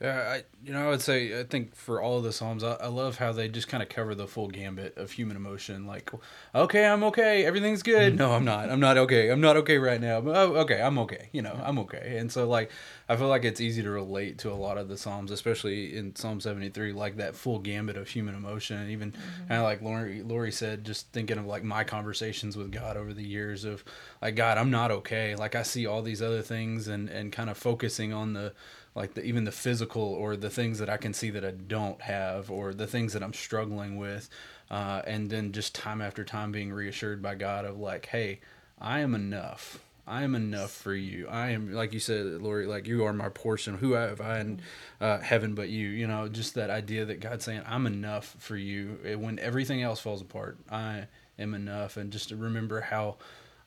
Yeah, 0.01 0.17
I 0.17 0.43
you 0.63 0.71
know 0.71 0.85
I 0.85 0.89
would 0.89 1.01
say 1.01 1.37
I 1.37 1.43
think 1.43 1.75
for 1.75 2.01
all 2.01 2.17
of 2.17 2.23
the 2.23 2.31
psalms 2.31 2.63
I, 2.63 2.75
I 2.75 2.87
love 2.87 3.17
how 3.17 3.33
they 3.33 3.49
just 3.49 3.67
kind 3.67 3.83
of 3.83 3.89
cover 3.89 4.15
the 4.15 4.27
full 4.27 4.47
gambit 4.47 4.97
of 4.97 5.11
human 5.11 5.35
emotion. 5.35 5.85
Like, 5.85 6.09
okay, 6.55 6.85
I'm 6.85 7.03
okay, 7.03 7.43
everything's 7.43 7.83
good. 7.83 8.13
Mm-hmm. 8.13 8.17
No, 8.17 8.31
I'm 8.31 8.45
not. 8.45 8.69
I'm 8.69 8.79
not 8.79 8.97
okay. 8.97 9.29
I'm 9.29 9.41
not 9.41 9.57
okay 9.57 9.77
right 9.77 9.99
now. 9.99 10.21
But, 10.21 10.37
oh, 10.37 10.55
okay, 10.59 10.81
I'm 10.81 10.97
okay. 10.99 11.27
You 11.33 11.41
know, 11.41 11.59
I'm 11.61 11.77
okay. 11.79 12.15
And 12.17 12.31
so 12.31 12.47
like 12.47 12.71
I 13.09 13.17
feel 13.17 13.27
like 13.27 13.43
it's 13.43 13.59
easy 13.59 13.83
to 13.83 13.89
relate 13.89 14.37
to 14.39 14.51
a 14.51 14.55
lot 14.55 14.77
of 14.77 14.87
the 14.87 14.97
psalms, 14.97 15.31
especially 15.31 15.97
in 15.97 16.15
Psalm 16.15 16.39
73, 16.39 16.93
like 16.93 17.17
that 17.17 17.35
full 17.35 17.59
gambit 17.59 17.97
of 17.97 18.07
human 18.07 18.35
emotion. 18.35 18.77
And 18.77 18.91
even 18.91 19.11
mm-hmm. 19.11 19.47
kind 19.49 19.59
of 19.59 19.63
like 19.63 19.81
Lori, 19.81 20.21
Lori 20.21 20.53
said, 20.53 20.85
just 20.85 21.11
thinking 21.11 21.37
of 21.37 21.45
like 21.45 21.65
my 21.65 21.83
conversations 21.83 22.55
with 22.55 22.71
God 22.71 22.95
over 22.95 23.13
the 23.13 23.27
years 23.27 23.65
of 23.65 23.83
like 24.21 24.35
God, 24.35 24.57
I'm 24.57 24.71
not 24.71 24.91
okay. 24.91 25.35
Like 25.35 25.55
I 25.55 25.63
see 25.63 25.85
all 25.85 26.01
these 26.01 26.21
other 26.21 26.41
things 26.41 26.87
and 26.87 27.09
and 27.09 27.33
kind 27.33 27.49
of 27.49 27.57
focusing 27.57 28.13
on 28.13 28.31
the 28.31 28.53
like 28.95 29.13
the, 29.13 29.23
even 29.23 29.43
the 29.45 29.51
physical 29.51 30.01
or 30.01 30.35
the 30.35 30.49
things 30.49 30.79
that 30.79 30.89
I 30.89 30.97
can 30.97 31.13
see 31.13 31.29
that 31.31 31.45
I 31.45 31.51
don't 31.51 32.01
have 32.01 32.49
or 32.49 32.73
the 32.73 32.87
things 32.87 33.13
that 33.13 33.23
I'm 33.23 33.33
struggling 33.33 33.97
with, 33.97 34.29
uh, 34.69 35.01
and 35.05 35.29
then 35.29 35.51
just 35.51 35.75
time 35.75 36.01
after 36.01 36.23
time 36.23 36.51
being 36.51 36.71
reassured 36.71 37.21
by 37.21 37.35
God 37.35 37.65
of 37.65 37.79
like, 37.79 38.07
hey, 38.07 38.39
I 38.79 38.99
am 38.99 39.15
enough. 39.15 39.79
I 40.07 40.23
am 40.23 40.33
enough 40.33 40.71
for 40.71 40.95
you. 40.95 41.27
I 41.27 41.51
am, 41.51 41.71
like 41.71 41.93
you 41.93 41.99
said, 41.99 42.25
Lori, 42.25 42.65
like 42.65 42.87
you 42.87 43.05
are 43.05 43.13
my 43.13 43.29
portion. 43.29 43.77
Who 43.77 43.91
have 43.91 44.19
I 44.19 44.39
in 44.39 44.61
uh, 44.99 45.19
heaven 45.19 45.53
but 45.53 45.69
you? 45.69 45.87
You 45.87 46.07
know, 46.07 46.27
just 46.27 46.55
that 46.55 46.71
idea 46.71 47.05
that 47.05 47.19
God's 47.19 47.45
saying, 47.45 47.61
I'm 47.67 47.85
enough 47.85 48.35
for 48.39 48.57
you. 48.57 49.17
When 49.19 49.37
everything 49.37 49.83
else 49.83 49.99
falls 49.99 50.21
apart, 50.21 50.57
I 50.71 51.05
am 51.37 51.53
enough. 51.53 51.95
And 51.95 52.11
just 52.11 52.29
to 52.29 52.35
remember 52.35 52.81
how 52.81 53.17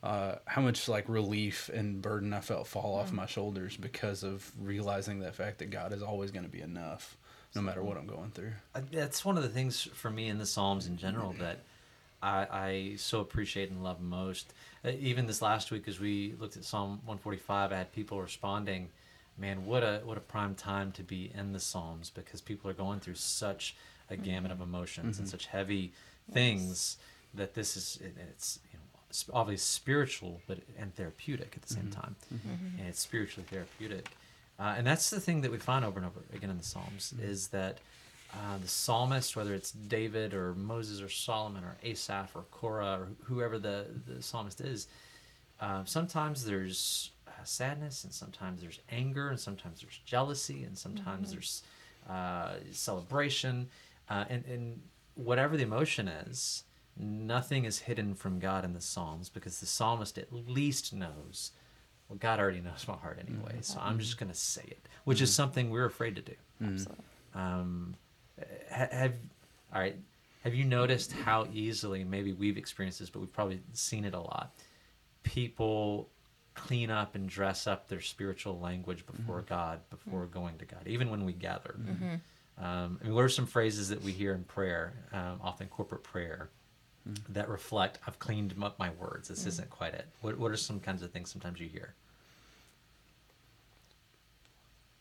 uh, 0.03 0.35
how 0.45 0.61
much 0.61 0.89
like 0.89 1.07
relief 1.07 1.69
and 1.73 2.01
burden 2.01 2.33
I 2.33 2.41
felt 2.41 2.67
fall 2.67 2.95
off 2.95 3.13
my 3.13 3.25
shoulders 3.25 3.77
because 3.77 4.23
of 4.23 4.51
realizing 4.59 5.19
that 5.19 5.33
fact 5.33 5.59
that 5.59 5.69
God 5.71 5.93
is 5.93 6.03
always 6.03 6.29
going 6.29 6.43
to 6.43 6.51
be 6.51 6.61
enough, 6.61 7.17
no 7.55 7.61
matter 7.61 7.81
what 7.81 7.95
I'm 7.97 8.05
going 8.05 8.31
through. 8.31 8.51
Uh, 8.75 8.81
That's 8.91 9.23
one 9.23 9.37
of 9.37 9.43
the 9.43 9.49
things 9.49 9.83
for 9.93 10.11
me 10.11 10.27
in 10.27 10.39
the 10.39 10.45
Psalms 10.45 10.87
in 10.87 10.97
general 10.97 11.33
that 11.39 11.59
I, 12.21 12.47
I 12.51 12.93
so 12.97 13.21
appreciate 13.21 13.69
and 13.69 13.81
love 13.81 14.01
most. 14.01 14.53
Uh, 14.83 14.91
even 14.99 15.25
this 15.25 15.41
last 15.41 15.71
week, 15.71 15.87
as 15.87 16.01
we 16.01 16.35
looked 16.37 16.57
at 16.57 16.65
Psalm 16.65 16.99
145, 17.05 17.71
I 17.71 17.77
had 17.77 17.93
people 17.93 18.21
responding, 18.21 18.89
"Man, 19.37 19.65
what 19.65 19.83
a 19.83 20.01
what 20.03 20.17
a 20.17 20.21
prime 20.21 20.55
time 20.55 20.91
to 20.93 21.03
be 21.03 21.31
in 21.33 21.53
the 21.53 21.59
Psalms 21.61 22.09
because 22.09 22.41
people 22.41 22.69
are 22.69 22.73
going 22.73 22.99
through 22.99 23.15
such 23.15 23.75
a 24.09 24.17
gamut 24.17 24.51
of 24.51 24.59
emotions 24.59 25.17
and 25.17 25.27
such 25.29 25.45
heavy 25.47 25.93
things 26.31 26.97
that 27.33 27.53
this 27.53 27.75
is 27.77 27.99
it, 28.01 28.15
it's 28.29 28.59
you 28.71 28.77
know 28.77 28.82
obviously 29.33 29.57
spiritual 29.57 30.41
but 30.47 30.59
and 30.77 30.93
therapeutic 30.95 31.53
at 31.55 31.61
the 31.61 31.73
same 31.73 31.89
time, 31.91 32.15
and 32.79 32.87
it's 32.87 32.99
spiritually 32.99 33.45
therapeutic." 33.49 34.09
Uh, 34.59 34.75
and 34.77 34.85
that's 34.85 35.09
the 35.09 35.19
thing 35.19 35.41
that 35.41 35.51
we 35.51 35.57
find 35.57 35.83
over 35.83 35.97
and 35.99 36.05
over 36.05 36.21
again 36.33 36.49
in 36.49 36.57
the 36.57 36.63
Psalms 36.63 37.13
is 37.21 37.47
that 37.49 37.79
uh, 38.33 38.57
the 38.61 38.67
psalmist, 38.67 39.35
whether 39.35 39.53
it's 39.53 39.71
David 39.71 40.33
or 40.33 40.55
Moses 40.55 41.01
or 41.01 41.09
Solomon 41.09 41.63
or 41.63 41.75
Asaph 41.83 42.35
or 42.35 42.43
Korah 42.51 42.99
or 43.01 43.07
whoever 43.23 43.59
the, 43.59 43.85
the 44.07 44.21
psalmist 44.23 44.59
is, 44.61 44.87
uh, 45.59 45.83
sometimes 45.85 46.43
there's 46.43 47.11
uh, 47.27 47.31
sadness 47.43 48.03
and 48.03 48.13
sometimes 48.13 48.61
there's 48.61 48.79
anger 48.91 49.29
and 49.29 49.39
sometimes 49.39 49.81
there's 49.81 49.99
jealousy 50.05 50.63
and 50.63 50.77
sometimes 50.77 51.31
there's 51.31 51.63
uh, 52.09 52.53
celebration. 52.71 53.69
Uh, 54.09 54.25
and, 54.29 54.43
and 54.45 54.81
whatever 55.15 55.55
the 55.55 55.63
emotion 55.63 56.07
is, 56.07 56.63
nothing 56.97 57.65
is 57.65 57.79
hidden 57.79 58.15
from 58.15 58.39
God 58.39 58.63
in 58.65 58.73
the 58.73 58.81
Psalms 58.81 59.29
because 59.29 59.59
the 59.59 59.65
psalmist 59.65 60.17
at 60.17 60.31
least 60.31 60.93
knows 60.93 61.51
well, 62.09 62.17
God 62.19 62.39
already 62.39 62.61
knows 62.61 62.85
my 62.87 62.95
heart 62.95 63.19
anyway, 63.27 63.59
so 63.61 63.79
I'm 63.81 63.97
just 63.97 64.17
going 64.19 64.31
to 64.31 64.37
say 64.37 64.63
it, 64.67 64.87
which 65.05 65.21
is 65.21 65.33
something 65.33 65.69
we're 65.69 65.85
afraid 65.85 66.15
to 66.17 66.21
do. 66.21 66.33
Absolutely. 66.61 67.03
Um, 67.33 67.95
ha- 68.71 68.87
have 68.91 69.13
all 69.73 69.81
right. 69.81 69.95
Have 70.43 70.53
you 70.53 70.65
noticed 70.65 71.13
how 71.13 71.47
easily 71.53 72.03
maybe 72.03 72.33
we've 72.33 72.57
experienced 72.57 72.99
this, 72.99 73.09
but 73.09 73.19
we've 73.19 73.31
probably 73.31 73.61
seen 73.71 74.03
it 74.03 74.13
a 74.13 74.19
lot? 74.19 74.53
People 75.23 76.09
clean 76.53 76.91
up 76.91 77.15
and 77.15 77.27
dress 77.27 77.65
up 77.65 77.87
their 77.87 78.01
spiritual 78.01 78.59
language 78.59 79.05
before 79.05 79.41
God, 79.41 79.79
before 79.89 80.25
going 80.25 80.57
to 80.57 80.65
God, 80.65 80.85
even 80.85 81.09
when 81.09 81.25
we 81.25 81.31
gather. 81.33 81.75
Um, 82.61 82.99
I 83.01 83.05
mean, 83.05 83.15
what 83.15 83.23
are 83.23 83.29
some 83.29 83.47
phrases 83.47 83.89
that 83.89 84.03
we 84.03 84.11
hear 84.11 84.33
in 84.35 84.43
prayer, 84.43 84.93
um, 85.13 85.39
often 85.41 85.67
corporate 85.67 86.03
prayer, 86.03 86.49
Mm-hmm. 87.09 87.33
that 87.33 87.49
reflect 87.49 87.99
I've 88.07 88.17
cleaned 88.17 88.55
up 88.63 88.79
my 88.79 88.91
words. 88.91 89.27
This 89.27 89.39
mm-hmm. 89.39 89.49
isn't 89.49 89.69
quite 89.69 89.93
it. 89.93 90.07
What 90.21 90.37
What 90.37 90.51
are 90.51 90.57
some 90.57 90.79
kinds 90.79 91.03
of 91.03 91.11
things 91.11 91.29
sometimes 91.31 91.59
you 91.59 91.67
hear? 91.67 91.95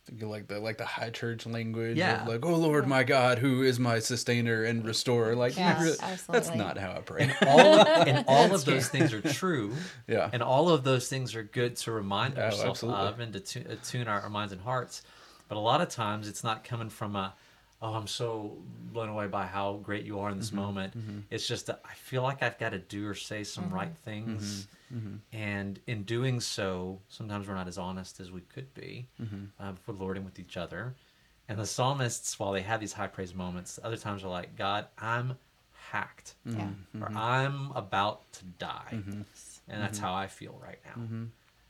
Thinking 0.06 0.28
like 0.28 0.48
the 0.48 0.58
like 0.58 0.78
the 0.78 0.84
high 0.84 1.10
church 1.10 1.46
language, 1.46 1.96
Yeah. 1.96 2.22
of 2.22 2.28
like 2.28 2.44
oh 2.44 2.56
Lord 2.56 2.88
my 2.88 3.04
God, 3.04 3.38
who 3.38 3.62
is 3.62 3.78
my 3.78 4.00
sustainer 4.00 4.64
and 4.64 4.80
mm-hmm. 4.80 4.88
restorer. 4.88 5.36
Like 5.36 5.56
Yes, 5.56 5.80
really- 5.80 6.18
that's 6.28 6.52
not 6.56 6.76
how 6.76 6.90
I 6.90 7.00
pray. 7.02 7.32
all 7.46 7.60
of, 7.60 8.08
and 8.08 8.24
all 8.28 8.52
of 8.52 8.64
those 8.64 8.88
things 8.88 9.12
are 9.12 9.20
true. 9.20 9.72
Yeah. 10.08 10.28
And 10.32 10.42
all 10.42 10.70
of 10.70 10.82
those 10.82 11.08
things 11.08 11.36
are 11.36 11.44
good 11.44 11.76
to 11.76 11.92
remind 11.92 12.36
Oh, 12.36 12.42
ourselves 12.42 12.82
absolutely. 12.82 13.06
of 13.06 13.20
and 13.20 13.32
to 13.34 13.40
tu- 13.40 13.64
uh, 13.68 13.74
attune 13.74 14.08
our, 14.08 14.22
our 14.22 14.28
minds 14.30 14.52
and 14.52 14.62
hearts. 14.62 15.02
But 15.48 15.56
a 15.56 15.60
lot 15.60 15.80
of 15.80 15.88
times 15.88 16.26
it's 16.26 16.42
not 16.42 16.64
coming 16.64 16.90
from 16.90 17.14
a, 17.14 17.34
oh, 17.82 17.94
I'm 17.94 18.06
so 18.06 18.56
blown 18.92 19.08
away 19.08 19.26
by 19.26 19.44
how 19.46 19.74
great 19.82 20.04
you 20.04 20.20
are 20.20 20.30
in 20.30 20.38
this 20.38 20.48
Mm-hmm. 20.48 20.56
moment. 20.56 20.94
It's 21.30 21.46
just 21.48 21.66
that 21.66 21.80
I 21.84 21.94
feel 21.94 22.22
like 22.22 22.42
I've 22.42 22.58
got 22.58 22.70
to 22.70 22.78
do 22.78 23.06
or 23.08 23.14
say 23.14 23.42
some 23.44 23.70
right 23.70 23.94
things. 24.04 24.68
Mm-hmm. 24.94 25.16
And 25.32 25.80
in 25.86 26.02
doing 26.04 26.40
so, 26.40 27.00
sometimes 27.08 27.48
we're 27.48 27.54
not 27.54 27.68
as 27.68 27.78
honest 27.78 28.20
as 28.20 28.30
we 28.30 28.42
could 28.42 28.72
be 28.74 29.08
Mm-hmm. 29.20 29.44
uh, 29.58 29.72
before 29.72 29.94
the 29.94 30.02
Lord 30.02 30.16
and 30.16 30.24
with 30.24 30.38
each 30.38 30.56
other. 30.56 30.94
And 31.48 31.58
the 31.58 31.66
psalmists, 31.66 32.38
while 32.38 32.52
they 32.52 32.62
have 32.62 32.78
these 32.80 32.92
high 32.92 33.08
praise 33.08 33.34
moments, 33.34 33.78
other 33.82 33.96
times 33.96 34.22
are 34.24 34.28
like, 34.28 34.56
God, 34.56 34.86
I'm 34.98 35.36
hacked 35.90 36.34
Yeah. 36.46 36.68
or 37.00 37.10
I'm 37.14 37.72
about 37.72 38.30
to 38.34 38.44
die, 38.58 39.02
and 39.68 39.82
that's 39.82 39.98
how 39.98 40.14
I 40.14 40.26
feel 40.28 40.58
right 40.62 40.78
now. 40.84 41.02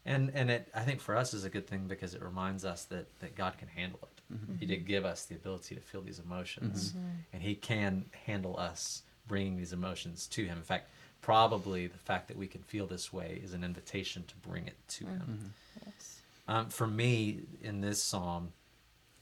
And 0.04 0.31
and 0.35 0.50
it 0.50 0.69
I 0.75 0.81
think 0.83 1.00
for 1.00 1.16
us 1.16 1.33
is 1.33 1.45
a 1.45 1.49
good 1.50 1.66
thing 1.66 1.87
because 1.88 2.14
it 2.14 2.23
reminds 2.23 2.64
us 2.64 2.85
that 2.87 3.07
that 3.21 3.35
God 3.37 3.57
can 3.59 3.69
handle 3.69 4.00
it. 4.02 4.12
Mm-hmm. 4.33 4.55
He 4.59 4.67
did 4.67 4.87
give 4.87 5.05
us 5.05 5.25
the 5.25 5.35
ability 5.35 5.75
to 5.75 5.81
feel 5.81 6.03
these 6.03 6.19
emotions, 6.19 6.91
mm-hmm. 6.91 6.99
Mm-hmm. 6.99 7.17
and 7.33 7.43
He 7.43 7.55
can 7.55 8.05
handle 8.27 8.59
us 8.59 9.03
bringing 9.27 9.57
these 9.57 9.73
emotions 9.73 10.27
to 10.29 10.45
Him. 10.45 10.59
In 10.59 10.65
fact, 10.65 10.89
probably 11.21 11.87
the 11.87 11.99
fact 11.99 12.29
that 12.29 12.37
we 12.37 12.47
can 12.47 12.62
feel 12.62 12.87
this 12.87 13.12
way 13.12 13.41
is 13.45 13.53
an 13.55 13.65
invitation 13.65 14.25
to 14.29 14.49
bring 14.49 14.67
it 14.67 14.77
to 14.89 15.07
Him. 15.07 15.53
Yes. 15.85 16.21
Um, 16.49 16.67
for 16.67 16.87
me, 16.87 17.41
in 17.62 17.81
this 17.81 18.03
psalm, 18.03 18.53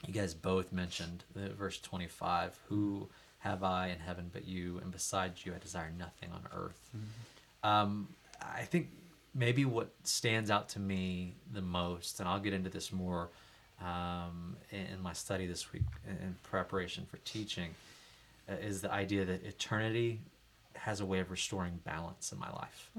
you 0.07 0.14
guys 0.14 0.33
both 0.33 0.73
mentioned 0.73 1.25
the 1.35 1.50
verse 1.50 1.79
25 1.79 2.59
Who 2.69 3.09
have 3.40 3.62
I 3.62 3.88
in 3.88 3.99
heaven 3.99 4.31
but 4.33 4.47
you, 4.47 4.79
and 4.83 4.90
besides 4.90 5.45
you, 5.45 5.55
I 5.55 5.59
desire 5.59 5.90
nothing 5.99 6.31
on 6.33 6.43
earth. 6.55 6.90
Um, 7.62 8.09
I 8.40 8.62
think 8.62 8.88
maybe 9.35 9.64
what 9.64 9.90
stands 10.05 10.50
out 10.50 10.69
to 10.71 10.79
me 10.79 11.35
the 11.52 11.62
most, 11.62 12.21
and 12.21 12.29
I'll 12.29 12.40
get 12.40 12.52
into 12.52 12.71
this 12.71 12.93
more 12.93 13.31
um, 13.81 14.57
in, 14.71 14.87
in 14.95 15.03
my 15.03 15.13
study 15.13 15.47
this 15.47 15.73
week 15.73 15.83
in, 16.07 16.13
in 16.13 16.37
preparation 16.43 17.07
for 17.11 17.17
teaching, 17.19 17.71
uh, 18.49 18.55
is 18.55 18.81
the 18.81 18.93
idea 18.93 19.25
that 19.25 19.45
eternity 19.45 20.21
has 20.75 21.01
a 21.01 21.07
way 21.07 21.21
of 21.21 21.31
restoring 21.31 21.81
balance 21.85 22.33
in 22.33 22.39
my 22.39 22.51
life. 22.51 22.91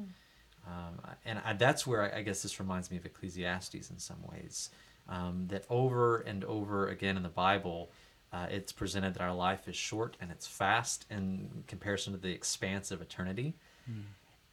Um, 0.68 1.00
and 1.26 1.42
I, 1.44 1.54
that's 1.54 1.88
where 1.88 2.14
I, 2.14 2.20
I 2.20 2.22
guess 2.22 2.44
this 2.44 2.60
reminds 2.60 2.92
me 2.92 2.98
of 2.98 3.06
Ecclesiastes 3.06 3.90
in 3.90 3.98
some 3.98 4.20
ways. 4.32 4.70
Um, 5.10 5.48
that 5.50 5.66
over 5.70 6.20
and 6.20 6.44
over 6.46 6.88
again 6.88 7.18
in 7.18 7.24
the 7.24 7.30
Bible, 7.30 7.92
uh, 8.32 8.46
it's 8.50 8.72
presented 8.72 9.16
that 9.16 9.22
our 9.22 9.34
life 9.34 9.68
is 9.68 9.76
short 9.76 10.16
and 10.22 10.32
it's 10.32 10.48
fast 10.48 11.06
in 11.10 11.64
comparison 11.68 12.14
to 12.14 12.20
the 12.20 12.32
expanse 12.32 12.92
of 12.92 13.02
eternity. 13.02 13.56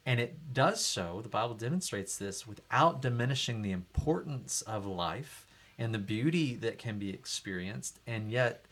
And 0.05 0.19
it 0.19 0.53
does 0.53 0.83
so, 0.83 1.19
the 1.21 1.29
Bible 1.29 1.53
demonstrates 1.53 2.17
this, 2.17 2.47
without 2.47 3.01
diminishing 3.01 3.61
the 3.61 3.71
importance 3.71 4.61
of 4.63 4.85
life 4.85 5.45
and 5.79 5.93
the 5.93 5.99
beauty 5.99 6.53
that 6.55 6.77
can 6.77 6.99
be 6.99 7.09
experienced. 7.09 7.99
And 8.05 8.31
yet, 8.31 8.65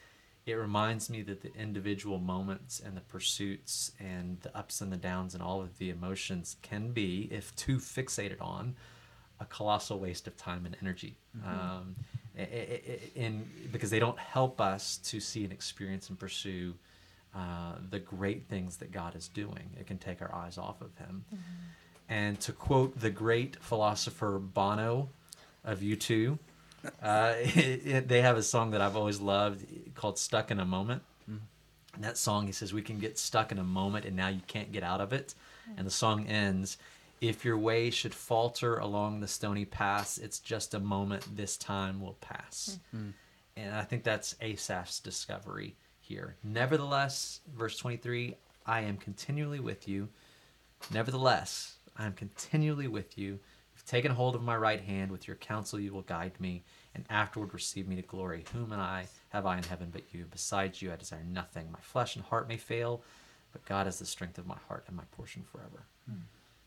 it 0.46 0.54
reminds 0.54 1.10
me 1.10 1.24
that 1.24 1.42
the 1.42 1.52
individual 1.56 2.20
moments 2.20 2.80
and 2.80 2.96
the 2.96 3.02
pursuits 3.02 3.92
and 4.00 4.40
the 4.42 4.56
ups 4.56 4.80
and 4.82 4.92
the 4.92 4.98
downs 4.98 5.34
and 5.34 5.42
all 5.42 5.62
of 5.62 5.78
the 5.80 5.90
emotions 5.90 6.56
can 6.62 6.92
be, 6.92 7.28
if 7.32 7.56
too 7.56 7.78
fixated 7.78 8.40
on, 8.42 8.76
a 9.40 9.46
colossal 9.46 10.00
waste 10.00 10.28
of 10.28 10.38
time 10.38 10.66
and 10.66 10.78
energy. 10.82 11.16
Um, 11.46 11.96
i- 12.38 12.42
in, 13.16 13.50
because 13.72 13.90
they 13.90 14.00
don't 14.00 14.18
help 14.20 14.60
us 14.62 14.98
to 15.06 15.20
see 15.20 15.44
and 15.44 15.52
experience 15.54 16.10
and 16.10 16.20
pursue 16.20 16.76
uh, 17.36 17.76
the 17.90 18.00
great 18.00 18.48
things 18.48 18.78
that 18.78 18.92
God 18.92 19.16
is 19.16 19.28
doing. 19.28 19.70
It 19.80 19.86
can 19.86 19.98
take 19.98 20.22
our 20.22 20.34
eyes 20.34 20.58
off 20.58 20.82
of 20.82 20.96
Him. 20.98 21.24
And 22.10 22.40
to 22.42 22.52
quote 22.54 23.00
the 23.00 23.10
great 23.10 23.58
philosopher 23.62 24.40
Bono 24.40 25.10
of 25.64 25.82
U2, 25.82 26.40
uh, 27.02 27.34
it, 27.38 27.86
it- 27.88 28.08
they 28.08 28.22
have 28.22 28.38
a 28.38 28.44
song 28.44 28.72
that 28.72 28.82
I've 28.82 28.96
always 28.96 29.20
loved 29.20 29.66
called 29.96 30.18
Stuck 30.18 30.52
in 30.52 30.60
a 30.60 30.66
Moment. 30.66 31.02
Mm. 31.30 31.40
And 31.96 32.04
that 32.04 32.18
song, 32.18 32.46
he 32.46 32.52
says, 32.54 32.74
we 32.74 32.82
can 32.82 33.00
get 33.00 33.18
stuck 33.18 33.52
in 33.52 33.58
a 33.58 33.64
moment 33.64 34.06
and 34.06 34.16
now 34.16 34.28
you 34.28 34.42
can't 34.48 34.72
get 34.72 34.84
out 34.84 35.02
of 35.02 35.14
it. 35.14 35.34
And 35.76 35.86
the 35.86 35.92
song 35.92 36.28
ends, 36.28 36.78
if 37.20 37.44
your 37.44 37.58
way 37.58 37.90
should 37.90 38.14
falter 38.14 38.78
along 38.78 39.20
the 39.20 39.28
stony 39.28 39.66
pass, 39.66 40.18
it's 40.18 40.40
just 40.40 40.74
a 40.74 40.80
moment, 40.80 41.36
this 41.36 41.58
time 41.58 42.00
will 42.00 42.18
pass. 42.22 42.80
Hmm. 42.92 42.98
Hmm. 42.98 43.10
And 43.58 43.76
I 43.76 43.84
think 43.84 44.04
that's 44.04 44.36
Asaph's 44.40 45.00
discovery 45.00 45.76
here. 46.00 46.36
Nevertheless, 46.44 47.42
verse 47.56 47.78
23, 47.78 48.36
I 48.68 48.82
am 48.82 48.98
continually 48.98 49.60
with 49.60 49.88
you. 49.88 50.10
Nevertheless, 50.94 51.78
I 51.98 52.06
am 52.06 52.14
continually 52.14 52.88
with 52.88 53.18
you. 53.18 53.40
You've 53.88 53.92
taken 53.92 54.12
hold 54.12 54.36
of 54.36 54.44
my 54.44 54.58
right 54.58 54.82
hand. 54.82 55.12
With 55.14 55.28
your 55.28 55.38
counsel, 55.38 55.80
you 55.80 55.94
will 55.94 56.02
guide 56.02 56.34
me, 56.42 56.64
and 56.94 57.06
afterward 57.10 57.54
receive 57.54 57.88
me 57.88 57.96
to 57.96 58.02
glory. 58.02 58.44
Whom 58.52 58.74
and 58.74 58.82
I 58.82 59.06
have 59.30 59.46
I 59.46 59.56
in 59.58 59.64
heaven 59.64 59.88
but 59.94 60.02
you? 60.12 60.26
Besides 60.30 60.82
you, 60.82 60.92
I 60.92 60.98
desire 60.98 61.24
nothing. 61.32 61.72
My 61.72 61.80
flesh 61.80 62.18
and 62.18 62.26
heart 62.26 62.50
may 62.50 62.58
fail, 62.58 63.02
but 63.54 63.64
God 63.64 63.88
is 63.88 63.98
the 64.00 64.06
strength 64.06 64.38
of 64.40 64.46
my 64.46 64.58
heart 64.68 64.84
and 64.88 64.98
my 64.98 65.06
portion 65.16 65.42
forever. 65.50 65.84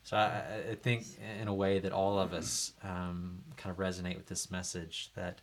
So 0.03 0.17
I, 0.17 0.21
I- 0.21 0.71
I 0.71 0.75
think, 0.75 1.05
in 1.39 1.47
a 1.47 1.53
way, 1.53 1.77
that 1.77 1.91
all 1.91 2.17
of 2.17 2.33
us 2.33 2.73
um, 2.83 3.37
kind 3.55 3.69
of 3.71 3.77
resonate 3.77 4.15
with 4.17 4.25
this 4.25 4.49
message 4.49 5.11
that 5.15 5.41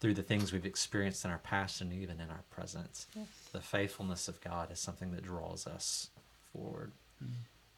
through 0.00 0.14
the 0.14 0.24
things 0.24 0.52
we've 0.52 0.66
experienced 0.66 1.24
in 1.24 1.30
our 1.30 1.38
past 1.38 1.80
and 1.82 1.92
even 1.92 2.20
in 2.20 2.30
our 2.30 2.42
present, 2.50 3.06
the 3.52 3.60
faithfulness 3.60 4.26
of 4.26 4.40
God 4.40 4.72
is 4.72 4.80
something 4.80 5.12
that 5.12 5.22
draws 5.22 5.68
us 5.68 6.10
forward. 6.52 6.90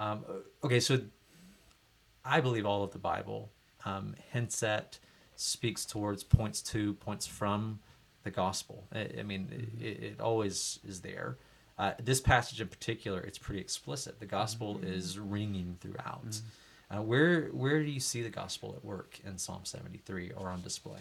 Um, 0.01 0.25
okay, 0.65 0.81
so 0.81 0.99
I 2.25 2.41
believe 2.41 2.67
all 2.67 2.83
of 2.85 2.93
the 2.93 2.99
Bible 2.99 3.51
um, 3.85 4.15
hints 4.33 4.63
at, 4.63 4.99
speaks 5.37 5.85
towards, 5.85 6.25
points 6.25 6.63
to, 6.63 6.95
points 6.95 7.27
from 7.27 7.81
the 8.25 8.31
gospel. 8.31 8.85
I, 8.93 9.09
I 9.21 9.23
mean, 9.23 9.71
it, 9.81 10.03
it 10.03 10.21
always 10.21 10.81
is 10.87 11.01
there. 11.01 11.39
Uh, 11.79 11.93
this 12.03 12.21
passage 12.21 12.61
in 12.61 12.69
particular, 12.69 13.21
it's 13.21 13.39
pretty 13.39 13.61
explicit. 13.61 14.19
The 14.19 14.27
gospel 14.27 14.81
is 14.83 15.19
ringing 15.19 15.77
throughout. 15.81 16.41
Uh, 16.91 17.03
where 17.03 17.49
where 17.49 17.83
do 17.83 17.91
you 17.91 18.01
see 18.01 18.23
the 18.23 18.31
gospel 18.31 18.75
at 18.77 18.85
work 18.85 19.21
in 19.25 19.39
Psalm 19.39 19.61
seventy 19.65 19.99
three 19.99 20.33
or 20.37 20.49
on 20.49 20.63
display? 20.63 21.01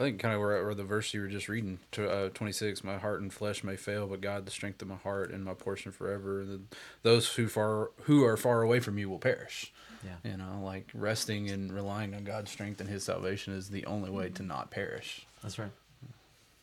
I 0.00 0.04
think 0.04 0.18
kind 0.18 0.32
of 0.32 0.40
where, 0.40 0.64
where 0.64 0.74
the 0.74 0.82
verse 0.82 1.12
you 1.12 1.20
were 1.20 1.28
just 1.28 1.46
reading, 1.46 1.78
to, 1.92 2.10
uh, 2.10 2.28
26, 2.30 2.82
my 2.82 2.96
heart 2.96 3.20
and 3.20 3.30
flesh 3.30 3.62
may 3.62 3.76
fail, 3.76 4.06
but 4.06 4.22
God, 4.22 4.46
the 4.46 4.50
strength 4.50 4.80
of 4.80 4.88
my 4.88 4.96
heart 4.96 5.30
and 5.30 5.44
my 5.44 5.52
portion 5.52 5.92
forever. 5.92 6.42
The, 6.42 6.60
those 7.02 7.34
who 7.34 7.48
far 7.48 7.90
who 8.04 8.24
are 8.24 8.38
far 8.38 8.62
away 8.62 8.80
from 8.80 8.96
you 8.96 9.10
will 9.10 9.18
perish. 9.18 9.74
Yeah. 10.02 10.30
You 10.30 10.38
know, 10.38 10.62
like 10.64 10.88
resting 10.94 11.50
and 11.50 11.70
relying 11.70 12.14
on 12.14 12.24
God's 12.24 12.50
strength 12.50 12.80
and 12.80 12.88
His 12.88 13.04
salvation 13.04 13.52
is 13.52 13.68
the 13.68 13.84
only 13.84 14.08
way 14.08 14.30
to 14.30 14.42
not 14.42 14.70
perish. 14.70 15.26
That's 15.42 15.58
right, 15.58 15.72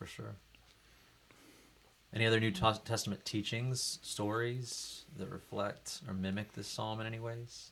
for 0.00 0.06
sure. 0.06 0.34
Any 2.12 2.26
other 2.26 2.40
New 2.40 2.50
Testament 2.50 3.24
teachings, 3.24 4.00
stories 4.02 5.04
that 5.16 5.30
reflect 5.30 6.00
or 6.08 6.14
mimic 6.14 6.54
this 6.54 6.66
psalm 6.66 7.00
in 7.00 7.06
any 7.06 7.20
ways? 7.20 7.70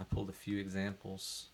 I 0.00 0.04
pulled 0.04 0.30
a 0.30 0.32
few 0.32 0.56
examples. 0.56 1.49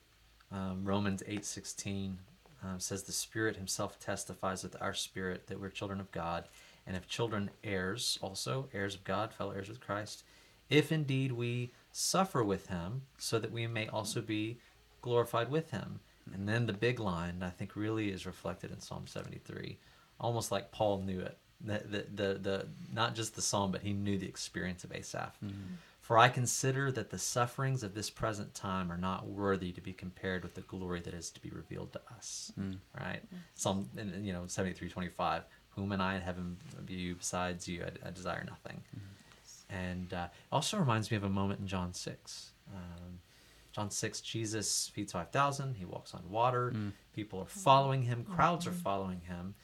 Um, 0.52 0.84
Romans 0.84 1.22
eight 1.26 1.44
sixteen 1.44 2.18
um, 2.62 2.78
says, 2.80 3.02
"The 3.02 3.12
Spirit 3.12 3.56
Himself 3.56 3.98
testifies 3.98 4.62
with 4.62 4.76
our 4.80 4.94
spirit 4.94 5.46
that 5.46 5.60
we're 5.60 5.70
children 5.70 6.00
of 6.00 6.12
God, 6.12 6.44
and 6.86 6.96
if 6.96 7.08
children, 7.08 7.50
heirs 7.64 8.18
also, 8.22 8.68
heirs 8.72 8.94
of 8.94 9.04
God, 9.04 9.32
fellow 9.32 9.52
heirs 9.52 9.68
with 9.68 9.80
Christ, 9.80 10.22
if 10.70 10.92
indeed 10.92 11.32
we 11.32 11.72
suffer 11.92 12.44
with 12.44 12.68
Him, 12.68 13.02
so 13.18 13.38
that 13.38 13.52
we 13.52 13.66
may 13.66 13.88
also 13.88 14.20
be 14.20 14.58
glorified 15.02 15.50
with 15.50 15.70
Him." 15.70 16.00
And 16.32 16.48
then 16.48 16.66
the 16.66 16.72
big 16.72 16.98
line, 16.98 17.42
I 17.42 17.50
think, 17.50 17.76
really 17.76 18.10
is 18.10 18.26
reflected 18.26 18.70
in 18.70 18.80
Psalm 18.80 19.06
seventy 19.06 19.38
three, 19.38 19.78
almost 20.18 20.50
like 20.52 20.72
Paul 20.72 20.98
knew 20.98 21.20
it. 21.20 21.38
The, 21.60 21.78
the, 21.78 22.06
the, 22.14 22.38
the 22.38 22.66
not 22.92 23.14
just 23.14 23.34
the 23.34 23.40
psalm, 23.40 23.72
but 23.72 23.80
he 23.80 23.94
knew 23.94 24.18
the 24.18 24.28
experience 24.28 24.84
of 24.84 24.92
Asaph. 24.92 25.38
For 26.06 26.16
I 26.16 26.28
consider 26.28 26.92
that 26.92 27.10
the 27.10 27.18
sufferings 27.18 27.82
of 27.82 27.92
this 27.92 28.10
present 28.10 28.54
time 28.54 28.92
are 28.92 28.96
not 28.96 29.26
worthy 29.26 29.72
to 29.72 29.80
be 29.80 29.92
compared 29.92 30.44
with 30.44 30.54
the 30.54 30.60
glory 30.60 31.00
that 31.00 31.12
is 31.12 31.30
to 31.30 31.42
be 31.42 31.50
revealed 31.50 31.92
to 31.94 32.00
us. 32.16 32.52
Right? 33.00 33.22
Psalm, 33.56 33.88
and, 33.98 34.14
and, 34.14 34.24
you 34.24 34.32
know, 34.32 34.44
seventy 34.46 34.72
three 34.72 34.88
twenty 34.88 35.08
five. 35.08 35.42
Whom 35.70 35.90
and 35.90 36.00
I 36.00 36.14
in 36.14 36.22
heaven 36.22 36.58
view 36.86 37.16
besides 37.16 37.66
you, 37.66 37.82
I, 37.82 38.08
I 38.08 38.10
desire 38.12 38.44
nothing. 38.48 38.80
And 39.68 40.14
uh, 40.14 40.28
also 40.52 40.78
reminds 40.78 41.10
me 41.10 41.16
of 41.16 41.24
a 41.24 41.28
moment 41.28 41.58
in 41.58 41.66
John 41.66 41.92
six. 41.92 42.52
Um, 42.72 43.18
John 43.72 43.90
six, 43.90 44.20
Jesus 44.20 44.88
feeds 44.94 45.10
five 45.12 45.30
thousand. 45.30 45.74
He 45.74 45.86
walks 45.86 46.14
on 46.14 46.22
water. 46.30 46.72
People 47.16 47.40
are 47.40 47.46
following 47.46 48.02
him. 48.02 48.22
Crowds 48.22 48.64
are 48.68 48.70
following 48.70 49.22
him. 49.22 49.56